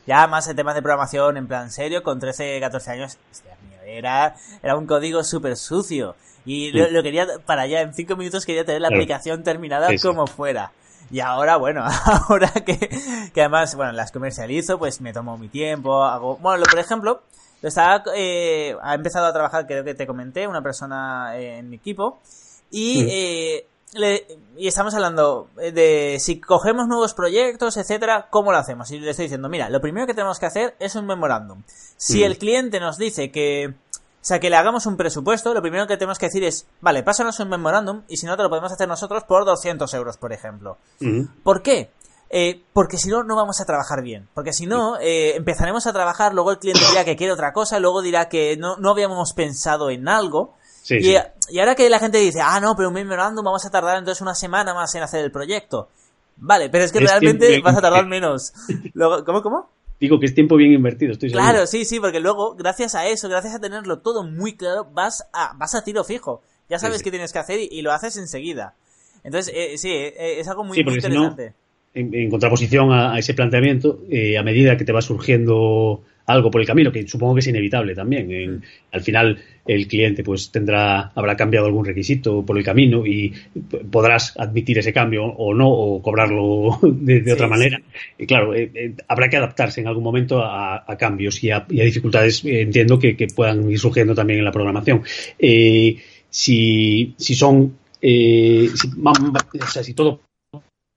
ya 0.05 0.27
más 0.27 0.45
en 0.49 0.57
temas 0.57 0.75
de 0.75 0.81
programación 0.81 1.37
en 1.37 1.47
plan 1.47 1.71
serio 1.71 2.03
con 2.03 2.19
13 2.19 2.59
14 2.59 2.91
años 2.91 3.17
era 3.85 4.35
era 4.61 4.75
un 4.75 4.85
código 4.85 5.23
súper 5.23 5.55
sucio. 5.55 6.15
Y 6.45 6.71
lo, 6.71 7.01
quería 7.03 7.25
para 7.45 7.63
allá 7.63 7.81
en 7.81 7.93
5 7.93 8.15
minutos 8.17 8.45
quería 8.45 8.65
tener 8.65 8.81
la 8.81 8.89
aplicación 8.89 9.43
terminada 9.43 9.89
como 10.01 10.27
fuera. 10.27 10.71
Y 11.09 11.19
ahora, 11.19 11.57
bueno, 11.57 11.85
ahora 12.27 12.49
que, 12.51 12.89
que 13.33 13.41
además, 13.41 13.75
bueno, 13.75 13.91
las 13.93 14.11
comercializo, 14.11 14.77
pues 14.77 14.99
me 14.99 15.13
tomo 15.13 15.37
mi 15.37 15.47
tiempo, 15.47 16.03
hago... 16.03 16.37
Bueno, 16.37 16.63
por 16.63 16.79
ejemplo, 16.79 17.21
estaba, 17.67 18.03
eh, 18.15 18.75
ha 18.82 18.93
empezado 18.93 19.25
a 19.25 19.34
trabajar, 19.34 19.65
creo 19.65 19.84
que 19.84 19.93
te 19.93 20.08
comenté, 20.08 20.48
una 20.48 20.62
persona 20.62 21.38
en 21.38 21.70
mi 21.70 21.77
equipo, 21.77 22.20
y, 22.72 23.05
eh, 23.10 23.65
y 24.58 24.67
estamos 24.67 24.93
hablando 24.96 25.50
de 25.55 26.17
si 26.20 26.39
cogemos 26.39 26.88
nuevos 26.88 27.13
proyectos, 27.13 27.77
etcétera, 27.77 28.27
¿cómo 28.29 28.51
lo 28.51 28.58
hacemos? 28.58 28.89
Y 28.91 29.00
le 29.00 29.12
estoy 29.12 29.25
diciendo, 29.25 29.50
mira, 29.50 29.70
lo 29.70 29.82
primero 29.82 30.08
que 30.08 30.13
tenemos 30.13 30.39
que 30.39 30.48
hacer 30.48 30.75
es 30.79 30.96
un 30.96 31.05
memorándum. 31.05 31.62
Si 31.98 32.24
el 32.24 32.38
cliente 32.38 32.79
nos 32.79 32.98
dice 32.98 33.32
que 33.32 33.75
o 34.24 34.25
sea, 34.25 34.39
que 34.39 34.50
le 34.50 34.55
hagamos 34.55 34.86
un 34.86 34.96
presupuesto, 34.96 35.53
lo 35.53 35.62
primero 35.62 35.86
que 35.86 35.98
tenemos 35.98 36.17
que 36.17 36.27
decir 36.27 36.46
es, 36.46 36.65
vale, 36.79 37.03
pásanos 37.03 37.41
un 37.41 37.50
memorándum 37.50 38.03
y 38.08 38.15
si 38.15 38.25
no 38.25 38.38
te 38.38 38.43
lo 38.43 38.48
podemos 38.48 38.72
hacer 38.72 38.88
nosotros 38.88 39.25
por 39.25 39.43
200 39.43 39.93
euros, 39.96 40.15
por 40.15 40.32
ejemplo. 40.32 40.77
¿Por 41.43 41.62
qué? 41.62 41.91
Eh, 42.35 42.63
porque 42.73 42.97
si 42.97 43.09
no, 43.09 43.23
no 43.23 43.35
vamos 43.35 43.61
a 43.61 43.65
trabajar 43.65 44.01
bien. 44.01 44.27
Porque 44.33 44.53
si 44.53 44.65
no, 44.65 44.99
eh, 44.99 45.35
empezaremos 45.35 45.85
a 45.85 45.93
trabajar, 45.93 46.33
luego 46.33 46.49
el 46.49 46.57
cliente 46.57 46.81
dirá 46.89 47.05
que 47.05 47.15
quiere 47.15 47.31
otra 47.31 47.53
cosa, 47.53 47.79
luego 47.79 48.01
dirá 48.01 48.27
que 48.27 48.57
no, 48.57 48.75
no 48.77 48.89
habíamos 48.89 49.33
pensado 49.33 49.91
en 49.91 50.07
algo. 50.07 50.55
y, 50.89 51.11
y, 51.11 51.59
ahora 51.59 51.75
que 51.75 51.87
la 51.91 51.99
gente 51.99 52.17
dice, 52.17 52.39
ah, 52.41 52.59
no, 52.59 52.75
pero 52.75 52.87
un 52.87 52.95
memorándum 52.95 53.45
vamos 53.45 53.63
a 53.67 53.69
tardar 53.69 53.99
entonces 53.99 54.19
una 54.19 54.33
semana 54.33 54.73
más 54.73 54.95
en 54.95 55.03
hacer 55.03 55.23
el 55.23 55.31
proyecto. 55.31 55.89
Vale, 56.37 56.69
pero 56.71 56.83
es 56.83 56.91
que 56.91 57.01
realmente 57.01 57.61
vas 57.61 57.77
a 57.77 57.81
tardar 57.81 58.05
menos. 58.07 58.51
Luego, 58.95 59.23
¿Cómo, 59.23 59.43
cómo? 59.43 59.69
digo 59.99 60.19
que 60.19 60.25
es 60.25 60.33
tiempo 60.33 60.55
bien 60.57 60.73
invertido, 60.73 61.11
estoy 61.11 61.29
seguro. 61.29 61.47
Claro, 61.47 61.67
sí, 61.67 61.85
sí, 61.85 61.99
porque 61.99 62.19
luego, 62.19 62.55
gracias 62.55 62.95
a 62.95 63.07
eso, 63.07 63.29
gracias 63.29 63.53
a 63.53 63.59
tenerlo 63.59 63.99
todo 63.99 64.23
muy 64.23 64.57
claro, 64.57 64.85
vas 64.91 65.29
a, 65.33 65.53
vas 65.55 65.75
a 65.75 65.83
tiro 65.83 66.03
fijo. 66.03 66.41
Ya 66.67 66.79
sabes 66.79 67.03
qué 67.03 67.11
tienes 67.11 67.31
que 67.31 67.37
hacer 67.37 67.59
y, 67.59 67.81
lo 67.83 67.91
haces 67.91 68.17
enseguida. 68.17 68.73
Entonces, 69.23 69.53
eh, 69.55 69.77
sí, 69.77 69.91
eh, 69.91 70.39
es 70.39 70.47
algo 70.47 70.63
muy, 70.63 70.79
interesante. 70.79 71.53
En, 71.93 72.29
contraposición 72.29 72.91
a, 72.91 73.17
ese 73.17 73.33
planteamiento, 73.33 74.03
eh, 74.09 74.38
a 74.38 74.43
medida 74.43 74.77
que 74.77 74.85
te 74.85 74.91
va 74.91 75.01
surgiendo 75.01 76.03
algo 76.25 76.51
por 76.51 76.62
el 76.62 76.67
camino, 76.67 76.91
que 76.91 77.05
supongo 77.07 77.35
que 77.35 77.41
es 77.41 77.47
inevitable 77.47 77.95
también. 77.95 78.27
Mm. 78.27 78.62
al 78.91 79.01
final, 79.01 79.39
el 79.65 79.88
cliente 79.88 80.23
pues 80.23 80.51
tendrá, 80.51 81.12
habrá 81.15 81.35
cambiado 81.35 81.65
algún 81.65 81.85
requisito 81.85 82.45
por 82.45 82.57
el 82.57 82.63
camino 82.63 83.05
y 83.05 83.33
podrás 83.91 84.38
admitir 84.38 84.77
ese 84.77 84.93
cambio 84.93 85.25
o 85.25 85.53
no, 85.53 85.69
o 85.69 86.01
cobrarlo 86.01 86.79
de, 86.81 87.31
otra 87.31 87.47
manera. 87.47 87.81
Y 88.17 88.25
claro, 88.25 88.53
eh, 88.53 88.71
eh, 88.73 88.93
habrá 89.07 89.29
que 89.29 89.38
adaptarse 89.38 89.81
en 89.81 89.88
algún 89.88 90.03
momento 90.03 90.41
a, 90.43 90.85
cambios 90.97 91.43
y 91.43 91.51
a, 91.51 91.65
dificultades, 91.67 92.43
eh, 92.45 92.62
entiendo, 92.62 93.00
que, 93.00 93.15
puedan 93.35 93.69
ir 93.69 93.79
surgiendo 93.79 94.13
también 94.13 94.39
en 94.39 94.45
la 94.45 94.51
programación. 94.51 95.01
si, 96.29 97.13
si 97.17 97.35
son 97.35 97.77
si, 98.01 98.69
o 99.00 99.67
sea, 99.67 99.83
si 99.83 99.93
todo 99.93 100.21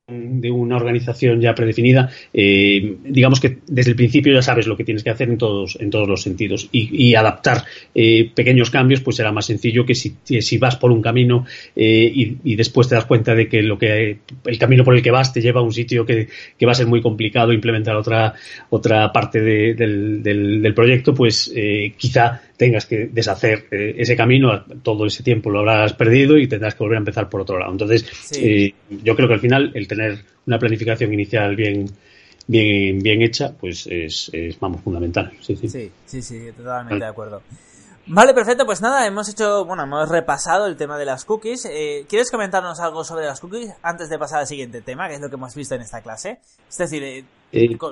de 0.08 0.52
una 0.52 0.76
organización 0.76 1.40
ya 1.40 1.52
predefinida, 1.52 2.08
eh, 2.32 2.94
digamos 3.02 3.40
que 3.40 3.58
desde 3.66 3.90
el 3.90 3.96
principio 3.96 4.32
ya 4.32 4.40
sabes 4.40 4.68
lo 4.68 4.76
que 4.76 4.84
tienes 4.84 5.02
que 5.02 5.10
hacer 5.10 5.28
en 5.28 5.36
todos, 5.36 5.76
en 5.80 5.90
todos 5.90 6.06
los 6.06 6.22
sentidos. 6.22 6.68
Y, 6.70 7.16
adaptar 7.16 7.64
eh, 7.92 8.30
pequeños 8.32 8.70
cambios, 8.70 9.00
pues 9.00 9.16
será 9.16 9.32
más 9.32 9.46
sencillo 9.46 9.84
que 9.84 9.96
si, 9.96 10.14
si 10.22 10.58
vas 10.58 10.76
por 10.76 10.92
un 10.92 11.02
camino 11.02 11.44
eh, 11.74 12.12
y, 12.14 12.54
después 12.54 12.86
te 12.86 12.94
das 12.94 13.06
cuenta 13.06 13.34
de 13.34 13.48
que 13.48 13.62
lo 13.62 13.78
que 13.78 14.18
el 14.44 14.58
camino 14.58 14.84
por 14.84 14.94
el 14.94 15.02
que 15.02 15.10
vas 15.10 15.32
te 15.32 15.40
lleva 15.40 15.60
a 15.60 15.64
un 15.64 15.72
sitio 15.72 16.06
que, 16.06 16.28
va 16.64 16.70
a 16.70 16.76
ser 16.76 16.86
muy 16.86 17.02
complicado 17.02 17.52
implementar 17.52 17.96
otra, 17.96 18.34
otra 18.70 19.12
parte 19.12 19.40
del, 19.40 20.22
del, 20.22 20.74
proyecto, 20.74 21.14
pues 21.14 21.52
quizá 21.96 22.42
tengas 22.56 22.86
que 22.86 23.06
deshacer 23.06 23.66
ese 23.70 24.16
camino, 24.16 24.64
todo 24.82 25.06
ese 25.06 25.22
tiempo 25.22 25.50
lo 25.50 25.60
habrás 25.60 25.92
perdido 25.92 26.38
y 26.38 26.46
tendrás 26.46 26.74
que 26.74 26.84
volver 26.84 26.96
a 26.96 27.00
empezar 27.00 27.28
por 27.28 27.42
otro 27.42 27.58
lado. 27.58 27.72
Entonces, 27.72 28.04
yo 28.90 29.14
creo 29.16 29.28
que 29.28 29.34
al 29.34 29.40
final 29.40 29.72
el 29.74 29.86
tener 29.86 30.18
una 30.46 30.58
planificación 30.58 31.12
inicial 31.12 31.54
bien 31.56 31.86
bien 32.46 33.00
bien 33.00 33.22
hecha, 33.22 33.52
pues 33.52 33.86
es, 33.90 34.30
vamos, 34.60 34.80
fundamental. 34.82 35.32
Sí, 35.40 35.56
sí, 35.56 35.90
sí, 36.06 36.22
sí, 36.22 36.40
totalmente 36.56 37.04
de 37.04 37.10
acuerdo. 37.10 37.42
Vale, 38.08 38.34
perfecto, 38.34 38.64
pues 38.64 38.80
nada, 38.80 39.04
hemos 39.04 39.28
hecho, 39.28 39.64
bueno, 39.64 39.82
hemos 39.82 40.08
repasado 40.08 40.66
el 40.66 40.76
tema 40.76 40.96
de 40.96 41.04
las 41.04 41.24
cookies. 41.24 41.64
Eh, 41.64 42.04
¿Quieres 42.08 42.30
comentarnos 42.30 42.78
algo 42.78 43.02
sobre 43.02 43.26
las 43.26 43.40
cookies 43.40 43.72
antes 43.82 44.08
de 44.08 44.16
pasar 44.16 44.40
al 44.40 44.46
siguiente 44.46 44.80
tema, 44.80 45.08
que 45.08 45.16
es 45.16 45.20
lo 45.20 45.28
que 45.28 45.34
hemos 45.34 45.54
visto 45.56 45.74
en 45.74 45.80
esta 45.80 46.00
clase? 46.02 46.38
Es 46.68 46.78
decir, 46.78 47.02
eh, 47.02 47.24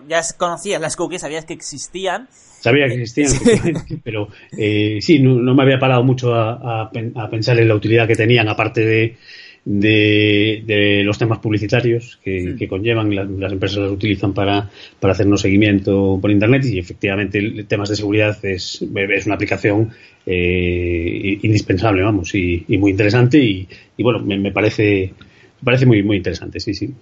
ya 0.06 0.21
conocías 0.37 0.80
las 0.80 0.94
cookies, 0.94 1.23
sabías 1.23 1.44
que 1.44 1.54
existían. 1.54 2.28
Sabía 2.30 2.87
que 2.87 3.02
existían, 3.02 3.85
pero 4.04 4.28
eh, 4.56 4.99
sí, 5.00 5.18
no, 5.18 5.52
me 5.52 5.62
había 5.64 5.80
parado 5.80 6.04
mucho 6.04 6.33
a 6.33 6.90
pensar 7.28 7.59
en 7.59 7.66
la 7.66 7.75
utilidad 7.75 8.06
que 8.06 8.14
tenían, 8.14 8.49
aparte 8.49 8.83
de, 8.83 9.16
de, 9.64 11.02
los 11.04 11.16
temas 11.18 11.38
publicitarios 11.38 12.18
que, 12.23 12.66
conllevan, 12.68 13.14
las, 13.40 13.52
empresas 13.52 13.78
las 13.78 13.90
utilizan 13.90 14.35
para, 14.35 14.68
para 15.00 15.12
hacernos 15.12 15.40
seguimiento 15.40 16.18
por 16.21 16.30
Internet 16.30 16.64
y 16.66 16.78
efectivamente 16.78 17.64
temas 17.64 17.88
de 17.88 17.97
seguridad 17.97 18.37
es, 18.44 18.83
es 18.83 19.26
una 19.26 19.35
aplicación 19.35 19.90
eh, 20.26 21.38
indispensable, 21.42 22.02
vamos, 22.02 22.35
y, 22.35 22.64
muy 22.78 22.90
interesante 22.90 23.38
y, 23.38 23.66
bueno, 23.99 24.21
me, 24.21 24.52
parece, 24.52 25.12
me 25.61 25.64
parece 25.64 25.87
muy, 25.87 26.02
muy 26.02 26.18
interesante, 26.18 26.61
sí, 26.61 26.75
sí. 26.75 26.92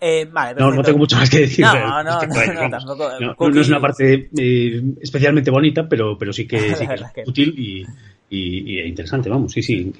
Eh, 0.00 0.28
no, 0.56 0.70
no 0.70 0.82
tengo 0.82 0.98
mucho 0.98 1.16
más 1.16 1.28
que 1.28 1.40
decir. 1.40 1.64
No, 1.64 1.74
no, 1.74 2.04
no, 2.04 2.18
tampoco. 2.70 3.10
No, 3.50 3.60
es 3.60 3.68
una 3.68 3.80
parte 3.80 4.30
eh, 4.38 4.80
especialmente 5.00 5.50
bonita, 5.50 5.88
pero, 5.88 6.16
pero 6.16 6.32
sí 6.32 6.46
que, 6.46 6.72
sí 6.76 6.86
que 6.86 7.20
es 7.20 7.28
útil 7.28 7.52
y, 7.58 7.84
y, 8.30 8.80
interesante, 8.80 9.28
vamos, 9.28 9.52
sí, 9.52 9.62
sí. 9.62 9.92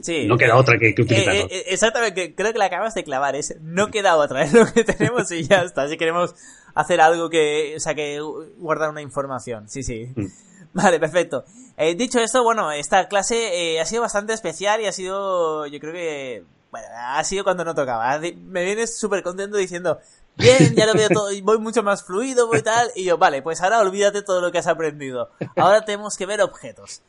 Sí, 0.00 0.26
no 0.26 0.36
queda 0.36 0.56
otra 0.56 0.78
que, 0.78 0.94
que 0.94 1.02
utilizar. 1.02 1.34
Eh, 1.34 1.46
eh, 1.50 1.64
exactamente, 1.68 2.34
creo 2.34 2.52
que 2.52 2.58
la 2.58 2.66
acabas 2.66 2.94
de 2.94 3.04
clavar. 3.04 3.36
Es, 3.36 3.56
no 3.60 3.88
queda 3.90 4.16
otra, 4.16 4.42
es 4.44 4.52
lo 4.52 4.66
que 4.66 4.84
tenemos 4.84 5.30
y 5.32 5.44
ya 5.46 5.62
está. 5.62 5.88
Si 5.88 5.96
queremos 5.96 6.34
hacer 6.74 7.00
algo 7.00 7.28
que, 7.28 7.74
o 7.76 7.80
sea, 7.80 7.94
que 7.94 8.20
guardar 8.58 8.90
una 8.90 9.02
información. 9.02 9.68
Sí, 9.68 9.82
sí. 9.82 10.10
Mm. 10.14 10.26
Vale, 10.74 10.98
perfecto. 10.98 11.44
Eh, 11.76 11.94
dicho 11.94 12.18
esto, 12.18 12.42
bueno, 12.42 12.72
esta 12.72 13.06
clase 13.08 13.78
ha 13.78 13.84
sido 13.84 14.02
bastante 14.02 14.32
especial 14.32 14.80
y 14.80 14.86
ha 14.86 14.92
sido, 14.92 15.66
yo 15.66 15.78
creo 15.78 15.92
que, 15.92 16.44
bueno, 16.70 16.86
ha 16.96 17.22
sido 17.24 17.44
cuando 17.44 17.64
no 17.64 17.74
tocaba. 17.74 18.18
Me 18.18 18.64
vienes 18.64 18.98
súper 18.98 19.22
contento 19.22 19.58
diciendo, 19.58 19.98
bien, 20.36 20.74
ya 20.74 20.86
lo 20.86 20.94
veo 20.94 21.08
todo, 21.10 21.28
voy 21.42 21.58
mucho 21.58 21.82
más 21.82 22.04
fluido, 22.04 22.46
voy 22.46 22.62
tal. 22.62 22.90
Y 22.94 23.04
yo, 23.04 23.18
vale, 23.18 23.42
pues 23.42 23.60
ahora 23.60 23.80
olvídate 23.80 24.22
todo 24.22 24.40
lo 24.40 24.50
que 24.50 24.58
has 24.58 24.66
aprendido. 24.66 25.30
Ahora 25.56 25.84
tenemos 25.84 26.16
que 26.16 26.24
ver 26.24 26.40
objetos. 26.40 27.02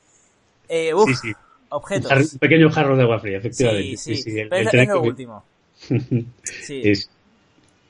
Eh, 0.68 0.94
uf, 0.94 1.10
sí, 1.10 1.16
sí 1.16 1.34
objetos. 1.76 2.34
Un 2.34 2.40
pequeño 2.40 2.70
jarro 2.70 2.96
de 2.96 3.04
agua 3.04 3.20
fría, 3.20 3.38
efectivamente. 3.38 3.98
Sí, 3.98 4.16
sí. 4.16 4.32
Pero 4.50 4.70
es 4.70 4.88
lo 4.88 5.02
último. 5.02 5.44
sí. 6.44 6.94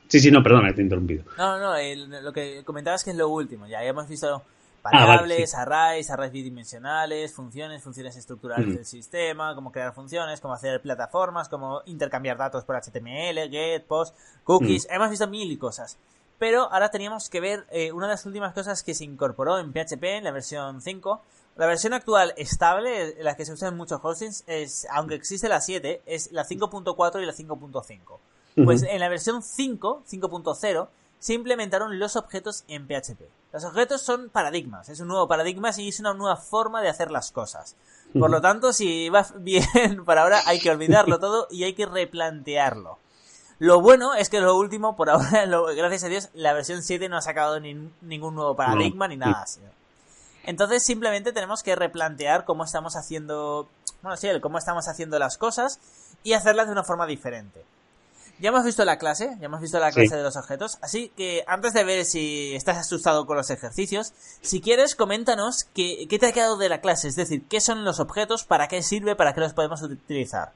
Sí, 0.07 0.19
sí, 0.19 0.29
no, 0.29 0.43
perdona, 0.43 0.73
te 0.73 0.81
he 0.81 0.83
interrumpido. 0.83 1.23
No, 1.37 1.57
no, 1.57 2.21
lo 2.21 2.33
que 2.33 2.63
comentabas 2.63 3.03
que 3.03 3.11
es 3.11 3.15
lo 3.15 3.29
último. 3.29 3.65
Ya 3.67 3.83
hemos 3.83 4.07
visto 4.07 4.43
Ah, 4.85 5.05
variables, 5.05 5.55
arrays, 5.55 6.09
arrays 6.09 6.31
bidimensionales, 6.33 7.33
funciones, 7.33 7.81
funciones 7.81 8.17
estructurales 8.17 8.67
mm. 8.67 8.73
del 8.73 8.85
sistema, 8.85 9.55
cómo 9.55 9.71
crear 9.71 9.93
funciones, 9.93 10.41
cómo 10.41 10.53
hacer 10.53 10.81
plataformas, 10.81 11.47
cómo 11.47 11.81
intercambiar 11.85 12.37
datos 12.37 12.65
por 12.65 12.75
HTML, 12.75 13.49
GET, 13.49 13.85
POST, 13.85 14.13
cookies. 14.43 14.87
Mm. 14.89 14.95
Hemos 14.95 15.09
visto 15.09 15.27
mil 15.27 15.57
cosas. 15.57 15.97
Pero 16.37 16.69
ahora 16.69 16.89
teníamos 16.89 17.29
que 17.29 17.39
ver 17.39 17.65
eh, 17.71 17.93
una 17.93 18.07
de 18.07 18.13
las 18.13 18.25
últimas 18.25 18.53
cosas 18.53 18.83
que 18.83 18.93
se 18.93 19.05
incorporó 19.05 19.57
en 19.57 19.71
PHP, 19.71 20.03
en 20.03 20.25
la 20.25 20.31
versión 20.31 20.81
5. 20.81 21.21
La 21.55 21.67
versión 21.67 21.93
actual 21.93 22.33
estable, 22.35 23.15
la 23.21 23.35
que 23.35 23.45
se 23.45 23.53
usa 23.53 23.67
en 23.67 23.77
muchos 23.77 23.99
hostings, 24.03 24.43
es, 24.47 24.87
aunque 24.91 25.15
existe 25.15 25.47
la 25.47 25.61
7, 25.61 26.01
es 26.05 26.31
la 26.31 26.45
5.4 26.45 27.21
y 27.21 27.25
la 27.25 27.33
5.5. 27.33 28.19
Pues 28.65 28.83
en 28.83 28.99
la 28.99 29.09
versión 29.09 29.41
5, 29.41 30.03
5.0, 30.07 30.87
se 31.19 31.33
implementaron 31.33 31.99
los 31.99 32.15
objetos 32.15 32.65
en 32.67 32.87
PHP. 32.87 33.21
Los 33.53 33.63
objetos 33.65 34.01
son 34.01 34.29
paradigmas, 34.29 34.89
es 34.89 34.99
un 34.99 35.07
nuevo 35.07 35.27
paradigma 35.27 35.69
y 35.77 35.89
es 35.89 35.99
una 35.99 36.13
nueva 36.13 36.37
forma 36.37 36.81
de 36.81 36.89
hacer 36.89 37.11
las 37.11 37.31
cosas. 37.31 37.75
Por 38.17 38.29
lo 38.29 38.41
tanto, 38.41 38.73
si 38.73 39.09
va 39.09 39.25
bien 39.37 40.03
para 40.05 40.23
ahora, 40.23 40.41
hay 40.45 40.59
que 40.59 40.71
olvidarlo 40.71 41.19
todo 41.19 41.47
y 41.49 41.63
hay 41.63 41.73
que 41.73 41.85
replantearlo. 41.85 42.97
Lo 43.59 43.79
bueno 43.79 44.15
es 44.15 44.29
que 44.29 44.41
lo 44.41 44.57
último, 44.57 44.95
por 44.95 45.09
ahora, 45.09 45.45
gracias 45.75 46.03
a 46.03 46.07
Dios, 46.07 46.29
la 46.33 46.53
versión 46.53 46.81
7 46.81 47.07
no 47.09 47.17
ha 47.17 47.21
sacado 47.21 47.59
ningún 47.59 48.35
nuevo 48.35 48.55
paradigma 48.55 49.07
ni 49.07 49.17
nada 49.17 49.43
así. 49.43 49.61
Entonces 50.45 50.83
simplemente 50.83 51.31
tenemos 51.31 51.63
que 51.63 51.75
replantear 51.75 52.45
cómo 52.45 52.63
estamos 52.63 52.95
haciendo, 52.95 53.69
bueno, 54.01 54.17
sí, 54.17 54.27
cómo 54.41 54.57
estamos 54.57 54.87
haciendo 54.87 55.17
las 55.19 55.37
cosas 55.37 55.79
y 56.23 56.33
hacerlas 56.33 56.67
de 56.67 56.73
una 56.73 56.83
forma 56.83 57.07
diferente. 57.07 57.61
Ya 58.39 58.49
hemos 58.49 58.65
visto 58.65 58.83
la 58.83 58.97
clase, 58.97 59.29
ya 59.39 59.45
hemos 59.45 59.61
visto 59.61 59.79
la 59.79 59.91
clase 59.91 60.17
de 60.17 60.23
los 60.23 60.35
objetos, 60.35 60.77
así 60.81 61.11
que 61.15 61.43
antes 61.47 61.73
de 61.73 61.83
ver 61.83 62.03
si 62.03 62.53
estás 62.55 62.77
asustado 62.77 63.25
con 63.25 63.37
los 63.37 63.49
ejercicios, 63.51 64.11
si 64.41 64.59
quieres, 64.59 64.95
coméntanos 64.95 65.65
qué, 65.73 66.07
te 66.09 66.25
ha 66.25 66.31
quedado 66.33 66.57
de 66.57 66.67
la 66.67 66.81
clase, 66.81 67.07
es 67.07 67.15
decir, 67.15 67.43
qué 67.47 67.61
son 67.61 67.85
los 67.85 67.99
objetos, 67.99 68.43
para 68.43 68.67
qué 68.67 68.81
sirve, 68.81 69.15
para 69.15 69.33
qué 69.33 69.39
los 69.39 69.53
podemos 69.53 69.81
utilizar. 69.83 70.49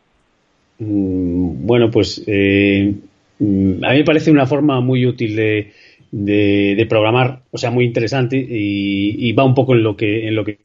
Mm, 0.80 1.66
bueno, 1.66 1.90
pues 1.92 2.22
eh, 2.26 2.96
mm, 3.40 3.86
a 3.86 3.92
mí 3.92 3.98
me 4.00 4.04
parece 4.04 4.32
una 4.32 4.48
forma 4.48 4.82
muy 4.82 5.06
útil 5.06 5.36
de, 5.36 5.74
de, 6.12 6.86
programar, 6.90 7.44
o 7.52 7.58
sea, 7.58 7.72
muy 7.72 7.86
interesante 7.86 8.38
y, 8.38 9.32
va 9.34 9.44
un 9.44 9.56
poco 9.56 9.74
en 9.74 9.84
lo 9.84 9.96
que 9.96 10.28
en 10.28 10.36
lo 10.36 10.44
que 10.44 10.60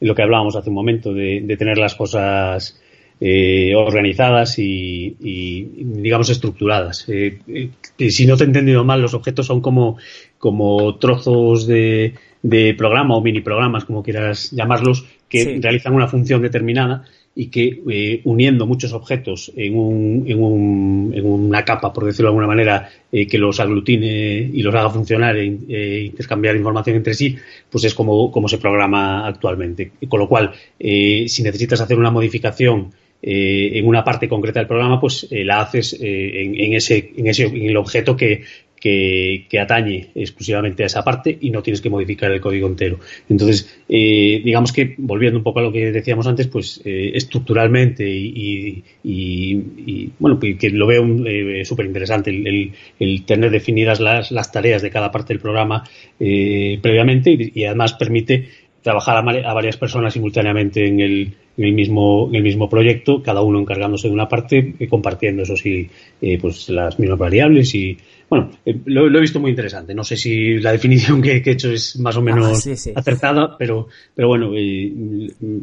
en 0.00 0.08
lo 0.08 0.14
que 0.14 0.22
hablábamos 0.22 0.56
hace 0.56 0.70
un 0.70 0.74
momento 0.74 1.12
de 1.14 1.56
tener 1.56 1.78
las 1.78 1.94
cosas 1.94 2.82
eh, 3.24 3.76
organizadas 3.76 4.58
y, 4.58 5.14
digamos, 5.20 6.28
estructuradas. 6.28 7.08
Eh, 7.08 7.38
eh, 7.46 8.10
si 8.10 8.26
no 8.26 8.36
te 8.36 8.42
he 8.42 8.48
entendido 8.48 8.82
mal, 8.82 9.00
los 9.00 9.14
objetos 9.14 9.46
son 9.46 9.60
como, 9.60 9.96
como 10.38 10.98
trozos 10.98 11.68
de, 11.68 12.14
de 12.42 12.74
programa 12.74 13.14
o 13.14 13.20
mini 13.20 13.40
programas, 13.40 13.84
como 13.84 14.02
quieras 14.02 14.50
llamarlos, 14.50 15.06
que 15.28 15.60
realizan 15.62 15.94
una 15.94 16.08
función 16.08 16.42
determinada 16.42 17.04
y 17.34 17.46
que 17.46 18.20
uniendo 18.24 18.66
muchos 18.66 18.92
objetos 18.92 19.50
en, 19.56 19.76
un, 19.76 20.24
en, 20.26 20.42
un, 20.42 21.12
en, 21.14 21.24
una 21.24 21.64
capa, 21.64 21.92
por 21.92 22.04
decirlo 22.04 22.28
de 22.28 22.30
alguna 22.30 22.46
manera, 22.46 22.90
que 23.10 23.38
los 23.38 23.58
aglutine 23.58 24.50
y 24.52 24.62
los 24.62 24.74
haga 24.74 24.90
funcionar 24.90 25.36
e, 25.36 26.04
intercambiar 26.04 26.56
información 26.56 26.96
entre 26.96 27.14
sí, 27.14 27.36
pues 27.70 27.84
es 27.84 27.94
como, 27.94 28.30
como 28.30 28.48
se 28.48 28.58
programa 28.58 29.26
actualmente. 29.26 29.92
Con 30.08 30.20
lo 30.20 30.28
cual, 30.28 30.52
si 30.78 31.42
necesitas 31.42 31.80
hacer 31.80 31.98
una 31.98 32.10
modificación 32.10 32.90
eh, 33.24 33.78
en 33.78 33.86
una 33.86 34.02
parte 34.02 34.28
concreta 34.28 34.58
del 34.58 34.66
programa, 34.66 35.00
pues 35.00 35.28
eh, 35.30 35.44
la 35.44 35.60
haces 35.60 35.96
eh, 36.00 36.42
en, 36.42 36.72
ese, 36.72 37.12
en 37.16 37.28
ese, 37.28 37.44
en 37.44 37.66
el 37.66 37.76
objeto 37.76 38.16
que, 38.16 38.42
que, 38.82 39.46
atañe 39.60 40.08
exclusivamente 40.16 40.82
a 40.82 40.86
esa 40.86 41.04
parte 41.04 41.38
y 41.40 41.50
no 41.50 41.62
tienes 41.62 41.80
que 41.80 41.88
modificar 41.88 42.32
el 42.32 42.40
código 42.40 42.66
entero. 42.66 42.98
Entonces, 43.28 43.80
digamos 43.88 44.72
que, 44.72 44.96
volviendo 44.98 45.38
un 45.38 45.44
poco 45.44 45.60
a 45.60 45.62
lo 45.62 45.70
que 45.70 45.92
decíamos 45.92 46.26
antes, 46.26 46.48
pues 46.48 46.80
estructuralmente 46.84 48.04
y, 48.08 48.82
bueno, 50.18 50.40
pues, 50.40 50.56
que 50.58 50.70
lo 50.70 50.88
veo 50.88 51.04
súper 51.64 51.86
interesante 51.86 52.30
el, 52.30 53.24
tener 53.24 53.52
definidas 53.52 54.00
las, 54.00 54.32
las, 54.32 54.50
tareas 54.50 54.82
de 54.82 54.90
cada 54.90 55.12
parte 55.12 55.32
del 55.32 55.40
programa 55.40 55.84
previamente 56.18 57.52
y, 57.54 57.64
además 57.64 57.92
permite 57.92 58.48
trabajar 58.82 59.16
a, 59.16 59.54
varias 59.54 59.76
personas 59.76 60.12
simultáneamente 60.12 60.86
en 60.86 61.00
el, 61.00 61.34
en 61.56 61.64
el 61.64 61.72
mismo 61.72 62.28
en 62.28 62.36
el 62.36 62.42
mismo 62.42 62.68
proyecto 62.68 63.22
cada 63.22 63.42
uno 63.42 63.60
encargándose 63.60 64.08
de 64.08 64.14
una 64.14 64.28
parte 64.28 64.74
y 64.78 64.86
compartiendo 64.88 65.42
eso 65.42 65.56
sí 65.56 65.88
eh, 66.20 66.38
pues 66.40 66.68
las 66.68 66.98
mismas 66.98 67.18
variables 67.18 67.74
y 67.74 67.96
bueno 68.32 68.50
eh, 68.64 68.78
lo, 68.86 69.06
he 69.06 69.20
visto 69.20 69.40
muy 69.40 69.50
interesante. 69.50 69.94
No 69.94 70.04
sé 70.04 70.16
si 70.16 70.58
la 70.58 70.72
definición 70.72 71.20
que, 71.20 71.36
he 71.36 71.50
hecho 71.50 71.70
es 71.70 71.98
más 71.98 72.16
o 72.16 72.20
ah, 72.20 72.22
menos 72.22 72.66
acertada 72.94 73.56
pero 73.58 73.88
pero 74.14 74.28
bueno 74.28 74.52
eh, 74.56 74.92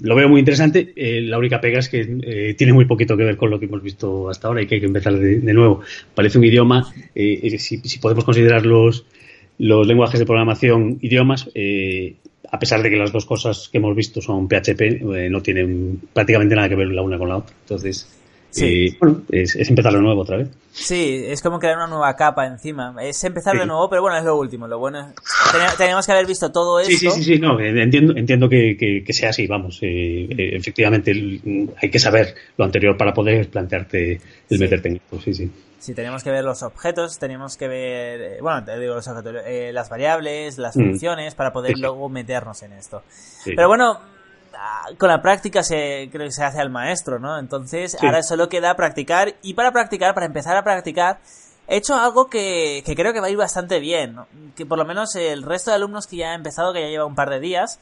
lo 0.01 0.15
veo 0.15 0.29
muy 0.29 0.39
interesante. 0.39 0.93
La 0.95 1.37
única 1.37 1.59
pega 1.59 1.79
es 1.79 1.89
que 1.89 2.53
tiene 2.57 2.73
muy 2.73 2.85
poquito 2.85 3.17
que 3.17 3.23
ver 3.23 3.37
con 3.37 3.49
lo 3.49 3.59
que 3.59 3.65
hemos 3.65 3.81
visto 3.81 4.29
hasta 4.29 4.47
ahora 4.47 4.61
y 4.61 4.67
que 4.67 4.75
hay 4.75 4.81
que 4.81 4.87
empezar 4.87 5.17
de, 5.17 5.53
nuevo. 5.53 5.81
Parece 6.13 6.37
un 6.37 6.43
idioma 6.43 6.93
si, 7.13 7.57
si, 7.57 7.99
podemos 7.99 8.23
considerar 8.23 8.65
los 8.65 9.05
los 9.57 9.85
lenguajes 9.87 10.19
de 10.19 10.25
programación 10.25 10.99
idiomas 11.01 11.49
a 12.51 12.59
pesar 12.59 12.81
de 12.81 12.89
que 12.89 12.95
las 12.95 13.11
dos 13.11 13.25
cosas 13.25 13.69
que 13.69 13.77
hemos 13.77 13.95
visto 13.95 14.21
son 14.21 14.47
PHP, 14.47 14.81
eh, 14.81 15.29
no 15.29 15.41
tienen 15.41 15.99
prácticamente 16.13 16.55
nada 16.55 16.69
que 16.69 16.75
ver 16.75 16.87
la 16.87 17.01
una 17.01 17.17
con 17.17 17.29
la 17.29 17.37
otra. 17.37 17.55
Entonces, 17.61 18.09
eh, 18.57 18.95
bueno, 18.99 19.21
es, 19.29 19.55
empezar 19.55 19.93
de 19.93 20.01
nuevo 20.01 20.21
otra 20.21 20.37
vez. 20.37 20.49
Sí, 20.71 21.23
es 21.25 21.41
como 21.41 21.59
crear 21.59 21.77
una 21.77 21.87
nueva 21.87 22.15
capa 22.15 22.47
encima. 22.47 22.95
Es 23.01 23.23
empezar 23.23 23.57
de 23.57 23.65
nuevo, 23.65 23.89
pero 23.89 24.01
bueno, 24.01 24.17
es 24.17 24.23
lo 24.23 24.37
último. 24.37 24.67
Lo 24.67 24.79
bueno 24.79 24.99
es, 24.99 25.77
tenemos 25.77 26.05
que 26.05 26.11
haber 26.11 26.25
visto 26.25 26.51
todo 26.51 26.79
esto. 26.79 26.91
Sí, 26.91 26.97
sí, 26.97 27.11
sí, 27.11 27.23
sí 27.23 27.39
no, 27.39 27.59
entiendo, 27.59 28.13
entiendo 28.15 28.49
que, 28.49 29.03
sea 29.09 29.29
así, 29.29 29.47
vamos. 29.47 29.79
Eh, 29.81 30.27
efectivamente, 30.55 31.11
hay 31.11 31.89
que 31.89 31.99
saber 31.99 32.33
lo 32.57 32.65
anterior 32.65 32.97
para 32.97 33.13
poder 33.13 33.49
plantearte 33.49 34.19
el 34.49 34.59
meterte 34.59 34.89
en 34.89 34.95
esto, 34.95 35.19
sí, 35.21 35.33
sí. 35.33 35.51
Sí, 35.79 35.93
tenemos 35.93 36.23
que 36.25 36.29
ver 36.29 36.43
los 36.43 36.61
objetos, 36.61 37.17
tenemos 37.19 37.55
que 37.55 37.69
ver, 37.69 38.21
eh, 38.21 38.37
bueno, 38.41 38.65
te 38.65 38.77
digo 38.77 38.95
los 38.95 39.07
objetos, 39.07 39.33
eh, 39.45 39.71
las 39.73 39.89
variables, 39.89 40.57
las 40.57 40.75
mm. 40.75 40.81
funciones, 40.81 41.35
para 41.35 41.53
poder 41.53 41.79
luego 41.79 42.09
meternos 42.09 42.61
en 42.63 42.73
esto. 42.73 43.01
Pero 43.45 43.69
bueno, 43.69 43.97
con 44.97 45.09
la 45.09 45.21
práctica 45.21 45.63
se, 45.63 46.09
creo 46.11 46.27
que 46.27 46.31
se 46.31 46.43
hace 46.43 46.59
al 46.59 46.69
maestro, 46.69 47.19
¿no? 47.19 47.37
Entonces, 47.39 47.97
ahora 48.01 48.23
solo 48.23 48.49
queda 48.49 48.75
practicar, 48.75 49.35
y 49.41 49.53
para 49.53 49.71
practicar, 49.71 50.13
para 50.13 50.25
empezar 50.25 50.57
a 50.57 50.63
practicar, 50.63 51.19
he 51.67 51.77
hecho 51.77 51.95
algo 51.95 52.29
que, 52.29 52.83
que 52.85 52.95
creo 52.95 53.13
que 53.13 53.19
va 53.19 53.27
a 53.27 53.29
ir 53.29 53.37
bastante 53.37 53.79
bien, 53.79 54.17
que 54.55 54.65
por 54.65 54.77
lo 54.77 54.85
menos 54.85 55.15
el 55.15 55.43
resto 55.43 55.71
de 55.71 55.75
alumnos 55.75 56.07
que 56.07 56.17
ya 56.17 56.31
ha 56.31 56.35
empezado, 56.35 56.73
que 56.73 56.81
ya 56.81 56.87
lleva 56.87 57.05
un 57.05 57.15
par 57.15 57.29
de 57.29 57.39
días, 57.39 57.79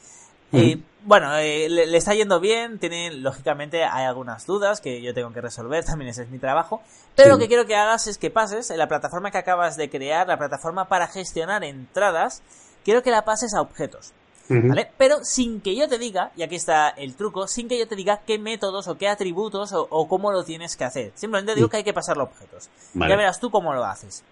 y 0.52 0.82
bueno, 1.04 1.36
eh, 1.38 1.68
le, 1.70 1.98
está 1.98 2.14
yendo 2.14 2.40
bien, 2.40 2.80
tiene, 2.80 3.12
lógicamente 3.12 3.84
hay 3.84 4.06
algunas 4.06 4.46
dudas 4.46 4.80
que 4.80 5.02
yo 5.02 5.14
tengo 5.14 5.34
que 5.34 5.42
resolver, 5.42 5.84
también 5.86 6.10
ese 6.10 6.24
es 6.24 6.30
mi 6.30 6.40
trabajo, 6.40 6.82
pero 7.16 7.30
lo 7.30 7.38
que 7.38 7.48
quiero 7.48 7.66
que 7.66 7.76
hagas 7.76 8.08
es 8.08 8.18
que 8.18 8.30
pases 8.30 8.70
en 8.72 8.78
la 8.78 8.88
plataforma 8.88 9.32
que 9.32 9.38
acabas 9.38 9.76
de 9.76 9.90
crear, 9.90 10.28
la 10.28 10.38
plataforma 10.38 10.88
para 10.88 11.08
gestionar 11.08 11.64
entradas, 11.64 12.42
quiero 12.86 13.04
que 13.04 13.12
la 13.12 13.26
pases 13.26 13.54
a 13.54 13.62
objetos. 13.62 14.14
¿Vale? 14.50 14.90
Pero 14.98 15.24
sin 15.24 15.62
que 15.62 15.76
yo 15.76 15.88
te 15.88 15.98
diga, 15.98 16.32
y 16.36 16.44
aquí 16.44 16.56
está 16.56 16.90
el 16.90 17.16
truco, 17.16 17.48
sin 17.48 17.68
que 17.68 17.78
yo 17.78 17.88
te 17.88 17.96
diga 17.96 18.22
qué 18.26 18.40
métodos 18.40 18.88
o 18.88 18.98
qué 18.98 19.10
atributos 19.10 19.74
o, 19.74 20.08
cómo 20.08 20.32
lo 20.32 20.44
tienes 20.44 20.78
que 20.78 20.86
hacer. 20.86 21.12
Simplemente 21.16 21.56
digo 21.56 21.70
que 21.70 21.78
hay 21.78 21.84
que 21.84 21.94
pasarlo 21.94 22.24
a 22.24 22.26
objetos. 22.28 22.70
Ya 22.94 23.16
verás 23.16 23.40
tú 23.40 23.52
cómo 23.52 23.74
lo 23.74 23.84
haces. 23.84 24.24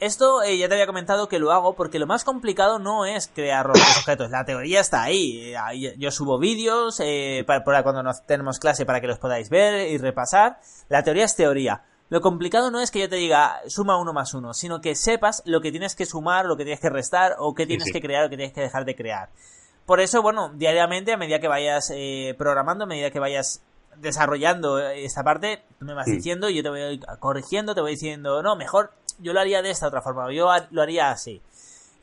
Esto 0.00 0.42
eh, 0.42 0.58
ya 0.58 0.68
te 0.68 0.74
había 0.74 0.86
comentado 0.86 1.28
que 1.28 1.38
lo 1.38 1.52
hago 1.52 1.74
porque 1.74 1.98
lo 1.98 2.06
más 2.06 2.24
complicado 2.24 2.78
no 2.78 3.06
es 3.06 3.30
crear 3.32 3.66
los 3.66 3.78
objetos. 3.98 4.30
La 4.30 4.44
teoría 4.44 4.80
está 4.80 5.02
ahí. 5.02 5.54
Yo 5.96 6.10
subo 6.10 6.38
vídeos 6.38 7.00
eh, 7.00 7.44
para, 7.46 7.82
cuando 7.82 8.02
nos 8.02 8.26
tenemos 8.26 8.58
clase 8.58 8.84
para 8.84 9.00
que 9.00 9.06
los 9.06 9.18
podáis 9.18 9.50
ver 9.50 9.88
y 9.88 9.98
repasar. 9.98 10.58
La 10.88 11.02
teoría 11.04 11.24
es 11.24 11.36
teoría. 11.36 11.84
Lo 12.10 12.20
complicado 12.20 12.70
no 12.70 12.80
es 12.80 12.90
que 12.90 13.00
yo 13.00 13.08
te 13.08 13.16
diga 13.16 13.60
suma 13.66 13.96
uno 13.96 14.12
más 14.12 14.34
uno, 14.34 14.52
sino 14.54 14.80
que 14.80 14.94
sepas 14.94 15.42
lo 15.46 15.60
que 15.60 15.70
tienes 15.70 15.94
que 15.96 16.06
sumar, 16.06 16.44
lo 16.44 16.56
que 16.56 16.64
tienes 16.64 16.80
que 16.80 16.90
restar 16.90 17.34
o 17.38 17.54
qué 17.54 17.66
tienes 17.66 17.90
que 17.90 18.00
crear 18.00 18.24
o 18.24 18.30
qué 18.30 18.36
tienes 18.36 18.54
que 18.54 18.60
dejar 18.60 18.84
de 18.84 18.94
crear. 18.94 19.30
Por 19.86 20.00
eso, 20.00 20.22
bueno, 20.22 20.50
diariamente, 20.54 21.12
a 21.12 21.16
medida 21.16 21.40
que 21.40 21.48
vayas 21.48 21.90
eh, 21.94 22.34
programando, 22.38 22.84
a 22.84 22.86
medida 22.86 23.10
que 23.10 23.18
vayas 23.18 23.62
desarrollando 23.96 24.78
esta 24.80 25.22
parte, 25.22 25.62
me 25.80 25.94
vas 25.94 26.06
diciendo 26.06 26.48
yo 26.50 26.62
te 26.62 26.68
voy 26.68 27.00
corrigiendo, 27.20 27.74
te 27.74 27.80
voy 27.80 27.92
diciendo, 27.92 28.42
no, 28.42 28.56
mejor 28.56 28.92
yo 29.18 29.32
lo 29.32 29.40
haría 29.40 29.62
de 29.62 29.70
esta 29.70 29.86
otra 29.86 30.02
forma, 30.02 30.32
yo 30.32 30.50
lo 30.70 30.82
haría 30.82 31.10
así. 31.10 31.40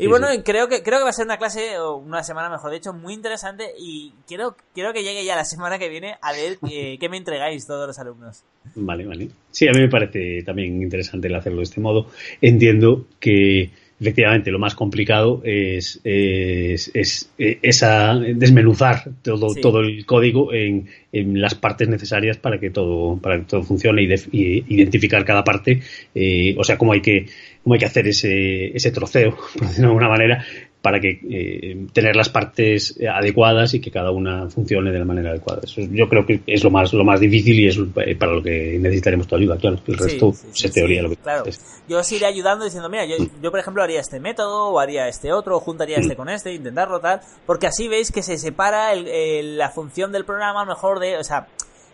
Y 0.02 0.08
bueno, 0.08 0.28
creo 0.44 0.68
que 0.68 0.82
creo 0.82 0.98
que 0.98 1.04
va 1.04 1.10
a 1.12 1.14
ser 1.14 1.26
una 1.26 1.38
clase, 1.38 1.78
o 1.78 1.98
una 1.98 2.24
semana 2.24 2.50
mejor 2.50 2.72
dicho, 2.72 2.92
muy 2.92 3.14
interesante 3.14 3.66
y 3.78 4.14
quiero, 4.28 4.56
quiero 4.74 4.94
que 4.94 5.04
llegue 5.04 5.24
ya 5.24 5.36
la 5.36 5.46
semana 5.46 5.78
que 5.78 5.90
viene 5.90 6.16
a 6.22 6.32
ver 6.32 6.58
qué, 7.00 7.08
me 7.10 7.18
entregáis 7.18 7.68
todos 7.68 7.88
los 7.88 8.00
alumnos. 8.00 8.44
Vale, 8.76 9.06
vale. 9.06 9.30
Sí, 9.52 9.68
a 9.68 9.72
mí 9.72 9.80
me 9.80 9.90
parece 9.90 10.44
también 10.44 10.82
interesante 10.82 11.28
el 11.28 11.36
hacerlo 11.36 11.60
de 11.60 11.64
este 11.66 11.82
modo. 11.82 12.08
Entiendo 12.42 13.06
que 13.20 13.72
efectivamente 14.02 14.50
lo 14.50 14.58
más 14.58 14.74
complicado 14.74 15.42
es, 15.44 16.02
es, 16.04 17.30
esa 17.38 18.16
desmenuzar 18.16 19.04
todo, 19.22 19.54
todo 19.54 19.82
el 19.82 20.08
código 20.08 20.52
en, 20.54 20.88
en, 21.12 21.40
las 21.40 21.54
partes 21.54 21.88
necesarias 21.88 22.38
para 22.38 22.60
que 22.60 22.72
todo 22.72 23.18
para 23.18 23.38
que 23.38 23.46
todo 23.46 23.62
funcione 23.62 24.02
y, 24.02 24.66
identificar 24.74 25.24
cada 25.24 25.44
parte 25.44 25.82
eh, 26.16 26.56
o 26.58 26.64
sea 26.64 26.80
cómo 26.80 26.94
hay 26.94 27.02
que 27.02 27.28
cómo 27.64 27.76
hay 27.76 27.80
que 27.80 27.86
hacer 27.86 28.08
ese, 28.08 28.76
ese 28.76 28.90
troceo 28.90 29.38
por 29.58 29.68
decirlo 29.68 29.90
de 29.90 29.94
alguna 29.94 30.10
manera 30.10 30.46
para 30.82 31.00
que 31.00 31.20
eh, 31.30 31.86
tener 31.94 32.16
las 32.16 32.30
partes 32.30 32.98
adecuadas 33.08 33.74
y 33.74 33.80
que 33.80 33.92
cada 33.92 34.12
una 34.12 34.50
funcione 34.50 34.92
de 34.92 35.00
la 35.00 35.06
manera 35.06 35.30
adecuada. 35.30 35.62
Eso 35.64 35.82
yo 35.82 36.10
creo 36.10 36.26
que 36.26 36.42
es 36.48 36.64
lo 36.64 36.72
más 36.72 36.92
lo 36.94 37.04
más 37.04 37.20
difícil 37.20 37.60
y 37.60 37.68
es 37.68 37.78
eh, 37.78 38.16
para 38.16 38.34
lo 38.34 38.44
que 38.44 38.78
necesitaremos 38.80 39.28
tu 39.28 39.36
ayuda, 39.36 39.58
claro. 39.58 39.78
El 39.88 39.98
resto 39.98 40.34
se 40.52 40.70
teoría 40.70 41.04
lo 41.04 41.10
que 41.10 41.18
claro. 41.18 41.44
Yo 41.88 42.00
os 42.00 42.12
iré 42.12 42.26
ayudando 42.26 42.66
diciendo, 42.66 42.90
mira, 42.90 43.06
yo, 43.06 43.18
yo, 43.42 43.52
por 43.52 43.60
ejemplo 43.60 43.84
haría 43.84 44.00
este 44.00 44.20
método 44.20 44.70
o 44.70 44.80
haría 44.80 45.08
este 45.08 45.32
otro, 45.32 45.58
o 45.58 45.60
juntaría 45.60 45.98
este 45.98 46.16
con 46.16 46.30
este, 46.30 46.54
intentarlo 46.54 47.00
tal, 47.00 47.22
porque 47.46 47.68
así 47.68 47.88
veis 47.88 48.12
que 48.12 48.24
se 48.24 48.38
separa 48.38 48.94
el, 48.94 49.58
la 49.58 49.70
función 49.70 50.12
del 50.12 50.26
programa, 50.26 50.66
mejor 50.66 51.00
de, 51.00 51.18
o 51.18 51.24
sea, 51.24 51.48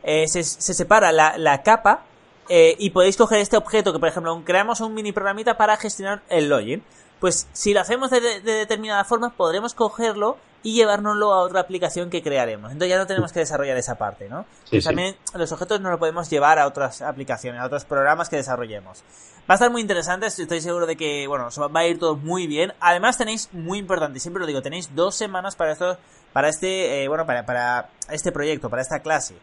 eh, 0.03 0.27
se, 0.27 0.43
se, 0.43 0.73
separa 0.73 1.11
la, 1.11 1.37
la 1.37 1.63
capa 1.63 2.05
y 2.49 2.89
podéis 2.91 3.17
coger 3.17 3.39
este 3.39 3.57
objeto 3.57 3.93
que, 3.93 3.99
por 3.99 4.09
ejemplo, 4.09 4.41
creamos 4.45 4.81
un 4.81 4.93
mini 4.93 5.11
programita 5.11 5.57
para 5.57 5.77
gestionar 5.77 6.21
el 6.29 6.49
login 6.49 6.83
pues 7.19 7.47
si 7.53 7.73
lo 7.73 7.81
hacemos 7.81 8.09
de, 8.11 8.41
determinada 8.41 9.03
forma, 9.03 9.31
podremos 9.31 9.73
cogerlo 9.73 10.37
y 10.63 10.73
llevárnoslo 10.73 11.33
a 11.33 11.41
otra 11.41 11.61
aplicación 11.61 12.09
que 12.09 12.21
crearemos. 12.21 12.71
Entonces 12.71 12.89
ya 12.89 12.97
no 12.97 13.07
tenemos 13.07 13.31
que 13.31 13.39
desarrollar 13.39 13.77
esa 13.77 13.95
parte, 13.95 14.27
¿no? 14.27 14.45
pues 14.69 14.83
también 14.83 15.15
los 15.33 15.51
objetos 15.51 15.79
no 15.81 15.89
lo 15.89 15.99
podemos 15.99 16.29
llevar 16.29 16.59
a 16.59 16.67
otras 16.67 17.01
aplicaciones, 17.01 17.61
a 17.61 17.65
otros 17.65 17.85
programas 17.85 18.29
que 18.29 18.35
desarrollemos. 18.35 19.03
Va 19.49 19.53
a 19.53 19.55
estar 19.55 19.71
muy 19.71 19.81
interesante, 19.81 20.27
estoy 20.27 20.59
seguro 20.59 20.85
de 20.85 20.97
que, 20.97 21.25
bueno, 21.27 21.47
va 21.73 21.79
a 21.79 21.87
ir 21.87 21.99
todo 21.99 22.17
muy 22.17 22.47
bien. 22.47 22.73
Además 22.81 23.17
tenéis, 23.17 23.49
muy 23.53 23.79
importante, 23.79 24.19
siempre 24.19 24.41
lo 24.41 24.47
digo, 24.47 24.61
tenéis 24.61 24.93
dos 24.93 25.15
semanas 25.15 25.55
para 25.55 25.71
esto, 25.71 25.97
para 26.33 26.49
este, 26.49 27.03
eh, 27.03 27.07
bueno, 27.07 27.25
para, 27.25 27.45
para 27.45 27.89
este 28.09 28.31
proyecto, 28.31 28.69
para 28.69 28.81
esta 28.81 28.99
clase. 28.99 29.35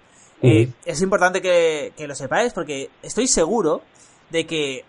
Eh, 0.45 0.71
es 0.85 1.01
importante 1.03 1.41
que, 1.41 1.93
que 1.97 2.07
lo 2.07 2.15
sepáis 2.15 2.53
porque 2.53 2.91
estoy 3.03 3.27
seguro 3.27 3.83
de 4.31 4.47
que 4.47 4.85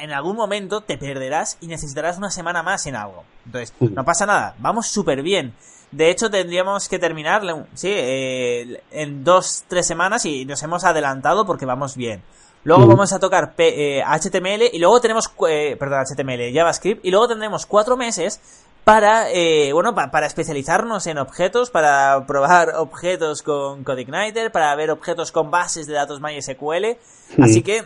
en 0.00 0.12
algún 0.12 0.36
momento 0.36 0.80
te 0.80 0.98
perderás 0.98 1.56
y 1.60 1.66
necesitarás 1.66 2.18
una 2.18 2.30
semana 2.30 2.62
más 2.62 2.86
en 2.86 2.96
algo. 2.96 3.24
Entonces, 3.46 3.74
no 3.80 4.04
pasa 4.04 4.26
nada, 4.26 4.54
vamos 4.58 4.86
súper 4.88 5.22
bien. 5.22 5.54
De 5.90 6.10
hecho, 6.10 6.30
tendríamos 6.30 6.88
que 6.88 6.98
terminar, 6.98 7.42
sí, 7.74 7.88
eh, 7.90 8.82
en 8.90 9.24
dos, 9.24 9.64
tres 9.68 9.86
semanas 9.86 10.26
y 10.26 10.44
nos 10.44 10.62
hemos 10.62 10.84
adelantado 10.84 11.46
porque 11.46 11.64
vamos 11.64 11.96
bien. 11.96 12.22
Luego 12.64 12.86
vamos 12.86 13.12
a 13.12 13.18
tocar 13.18 13.54
HTML 13.54 14.62
eh, 14.62 14.70
y 14.72 14.78
luego 14.78 15.00
tenemos, 15.00 15.32
eh, 15.48 15.76
perdón, 15.78 16.04
HTML, 16.04 16.52
JavaScript 16.52 17.04
y 17.04 17.10
luego 17.10 17.28
tendremos 17.28 17.64
cuatro 17.64 17.96
meses 17.96 18.40
para, 18.88 19.26
bueno, 19.74 19.94
para 19.94 20.26
especializarnos 20.26 21.06
en 21.06 21.18
objetos, 21.18 21.70
para 21.70 22.24
probar 22.26 22.74
objetos 22.76 23.42
con 23.42 23.84
CodeIgniter, 23.84 24.50
para 24.50 24.74
ver 24.76 24.90
objetos 24.90 25.30
con 25.30 25.50
bases 25.50 25.86
de 25.86 25.92
datos 25.92 26.22
MySQL. 26.22 26.96
Así 27.38 27.62
que 27.62 27.84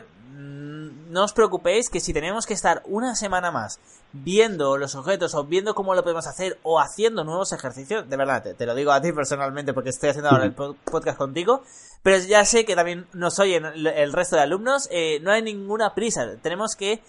no 1.13 1.25
os 1.25 1.33
preocupéis 1.33 1.91
que 1.91 2.01
si 2.01 2.13
tenemos 2.13 2.47
que 2.47 2.55
estar 2.55 2.83
una 2.87 3.15
semana 3.15 3.51
más 3.51 3.81
viendo 4.13 4.79
los 4.79 4.95
objetos 4.95 5.35
o 5.35 5.45
viendo 5.45 5.75
cómo 5.75 5.95
lo 5.95 6.03
podemos 6.03 6.27
hacer 6.27 6.59
o 6.63 6.81
haciendo 6.81 7.25
nuevos 7.25 7.53
ejercicios, 7.53 8.09
de 8.09 8.17
verdad, 8.17 8.55
te, 8.57 8.67
lo 8.67 8.75
digo 8.75 8.93
a 8.93 9.01
ti 9.01 9.13
personalmente 9.13 9.75
porque 9.75 9.91
estoy 9.91 10.11
haciendo 10.11 10.31
ahora 10.31 10.45
el 10.45 10.55
podcast 10.55 11.19
contigo, 11.19 11.65
pero 12.03 12.17
ya 12.19 12.45
sé 12.45 12.65
que 12.65 12.75
también 12.75 13.07
nos 13.13 13.39
oyen 13.41 13.65
el 13.67 14.13
resto 14.13 14.37
de 14.37 14.43
alumnos, 14.43 14.89
eh, 14.91 15.19
no 15.21 15.33
hay 15.33 15.43
ninguna 15.43 15.95
prisa, 15.95 16.37
tenemos 16.41 16.77
que, 16.77 17.03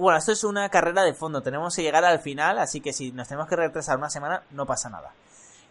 bueno, 0.00 0.18
esto 0.18 0.32
es 0.32 0.44
una 0.44 0.68
carrera 0.68 1.04
de 1.04 1.14
fondo, 1.14 1.42
tenemos 1.42 1.74
que 1.74 1.82
llegar 1.82 2.04
al 2.04 2.20
final, 2.20 2.58
así 2.58 2.80
que 2.80 2.92
si 2.92 3.12
nos 3.12 3.28
tenemos 3.28 3.48
que 3.48 3.56
retrasar 3.56 3.98
una 3.98 4.10
semana, 4.10 4.42
no 4.52 4.66
pasa 4.66 4.88
nada. 4.88 5.12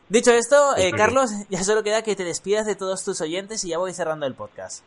Dicho 0.07 0.31
esto, 0.31 0.55
eh, 0.77 0.91
Carlos, 0.91 1.31
ya 1.49 1.63
solo 1.63 1.83
queda 1.83 2.03
que 2.03 2.15
te 2.15 2.23
despidas 2.23 2.65
de 2.65 2.75
todos 2.75 3.03
tus 3.03 3.21
oyentes 3.21 3.63
y 3.63 3.69
ya 3.69 3.77
voy 3.77 3.93
cerrando 3.93 4.25
el 4.25 4.35
podcast. 4.35 4.83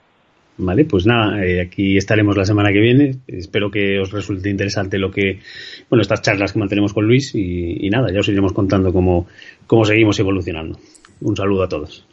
Vale, 0.60 0.84
pues 0.84 1.06
nada, 1.06 1.44
eh, 1.44 1.60
aquí 1.60 1.96
estaremos 1.96 2.36
la 2.36 2.44
semana 2.44 2.72
que 2.72 2.80
viene. 2.80 3.18
Espero 3.28 3.70
que 3.70 4.00
os 4.00 4.10
resulte 4.10 4.50
interesante 4.50 4.98
lo 4.98 5.10
que, 5.10 5.40
bueno, 5.88 6.02
estas 6.02 6.20
charlas 6.20 6.52
que 6.52 6.58
mantenemos 6.58 6.92
con 6.92 7.06
Luis 7.06 7.32
y, 7.34 7.88
nada, 7.90 8.12
ya 8.12 8.18
os 8.18 8.28
iremos 8.28 8.52
contando 8.52 8.92
cómo, 8.92 9.28
cómo 9.68 9.84
seguimos 9.84 10.18
evolucionando. 10.18 10.78
Un 11.20 11.36
saludo 11.36 11.62
a 11.62 11.68
todos. 11.68 12.04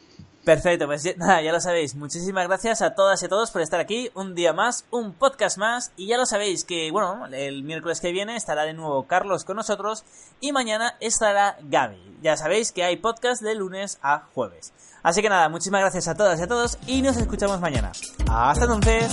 Perfecto, 0.45 0.85
pues 0.85 1.03
nada, 1.17 1.41
ya 1.41 1.51
lo 1.51 1.59
sabéis. 1.59 1.95
Muchísimas 1.95 2.47
gracias 2.47 2.81
a 2.83 2.93
todas 2.93 3.21
y 3.21 3.25
a 3.25 3.29
todos 3.29 3.49
por 3.49 3.61
estar 3.61 3.79
aquí. 3.79 4.11
Un 4.13 4.35
día 4.35 4.53
más, 4.53 4.85
un 4.91 5.13
podcast 5.13 5.57
más. 5.57 5.91
Y 5.97 6.07
ya 6.07 6.17
lo 6.17 6.27
sabéis 6.27 6.63
que, 6.63 6.91
bueno, 6.91 7.25
el 7.31 7.63
miércoles 7.63 7.99
que 7.99 8.11
viene 8.11 8.35
estará 8.35 8.63
de 8.63 8.73
nuevo 8.73 9.07
Carlos 9.07 9.43
con 9.43 9.57
nosotros. 9.57 10.05
Y 10.39 10.51
mañana 10.51 10.95
estará 10.99 11.57
Gaby. 11.63 12.19
Ya 12.21 12.37
sabéis 12.37 12.71
que 12.71 12.83
hay 12.83 12.97
podcast 12.97 13.41
de 13.41 13.55
lunes 13.55 13.97
a 14.03 14.27
jueves. 14.33 14.71
Así 15.01 15.21
que 15.21 15.29
nada, 15.29 15.49
muchísimas 15.49 15.81
gracias 15.81 16.07
a 16.07 16.15
todas 16.15 16.39
y 16.39 16.43
a 16.43 16.47
todos 16.47 16.77
y 16.85 17.01
nos 17.01 17.17
escuchamos 17.17 17.59
mañana. 17.59 17.91
Hasta 18.29 18.65
entonces. 18.65 19.11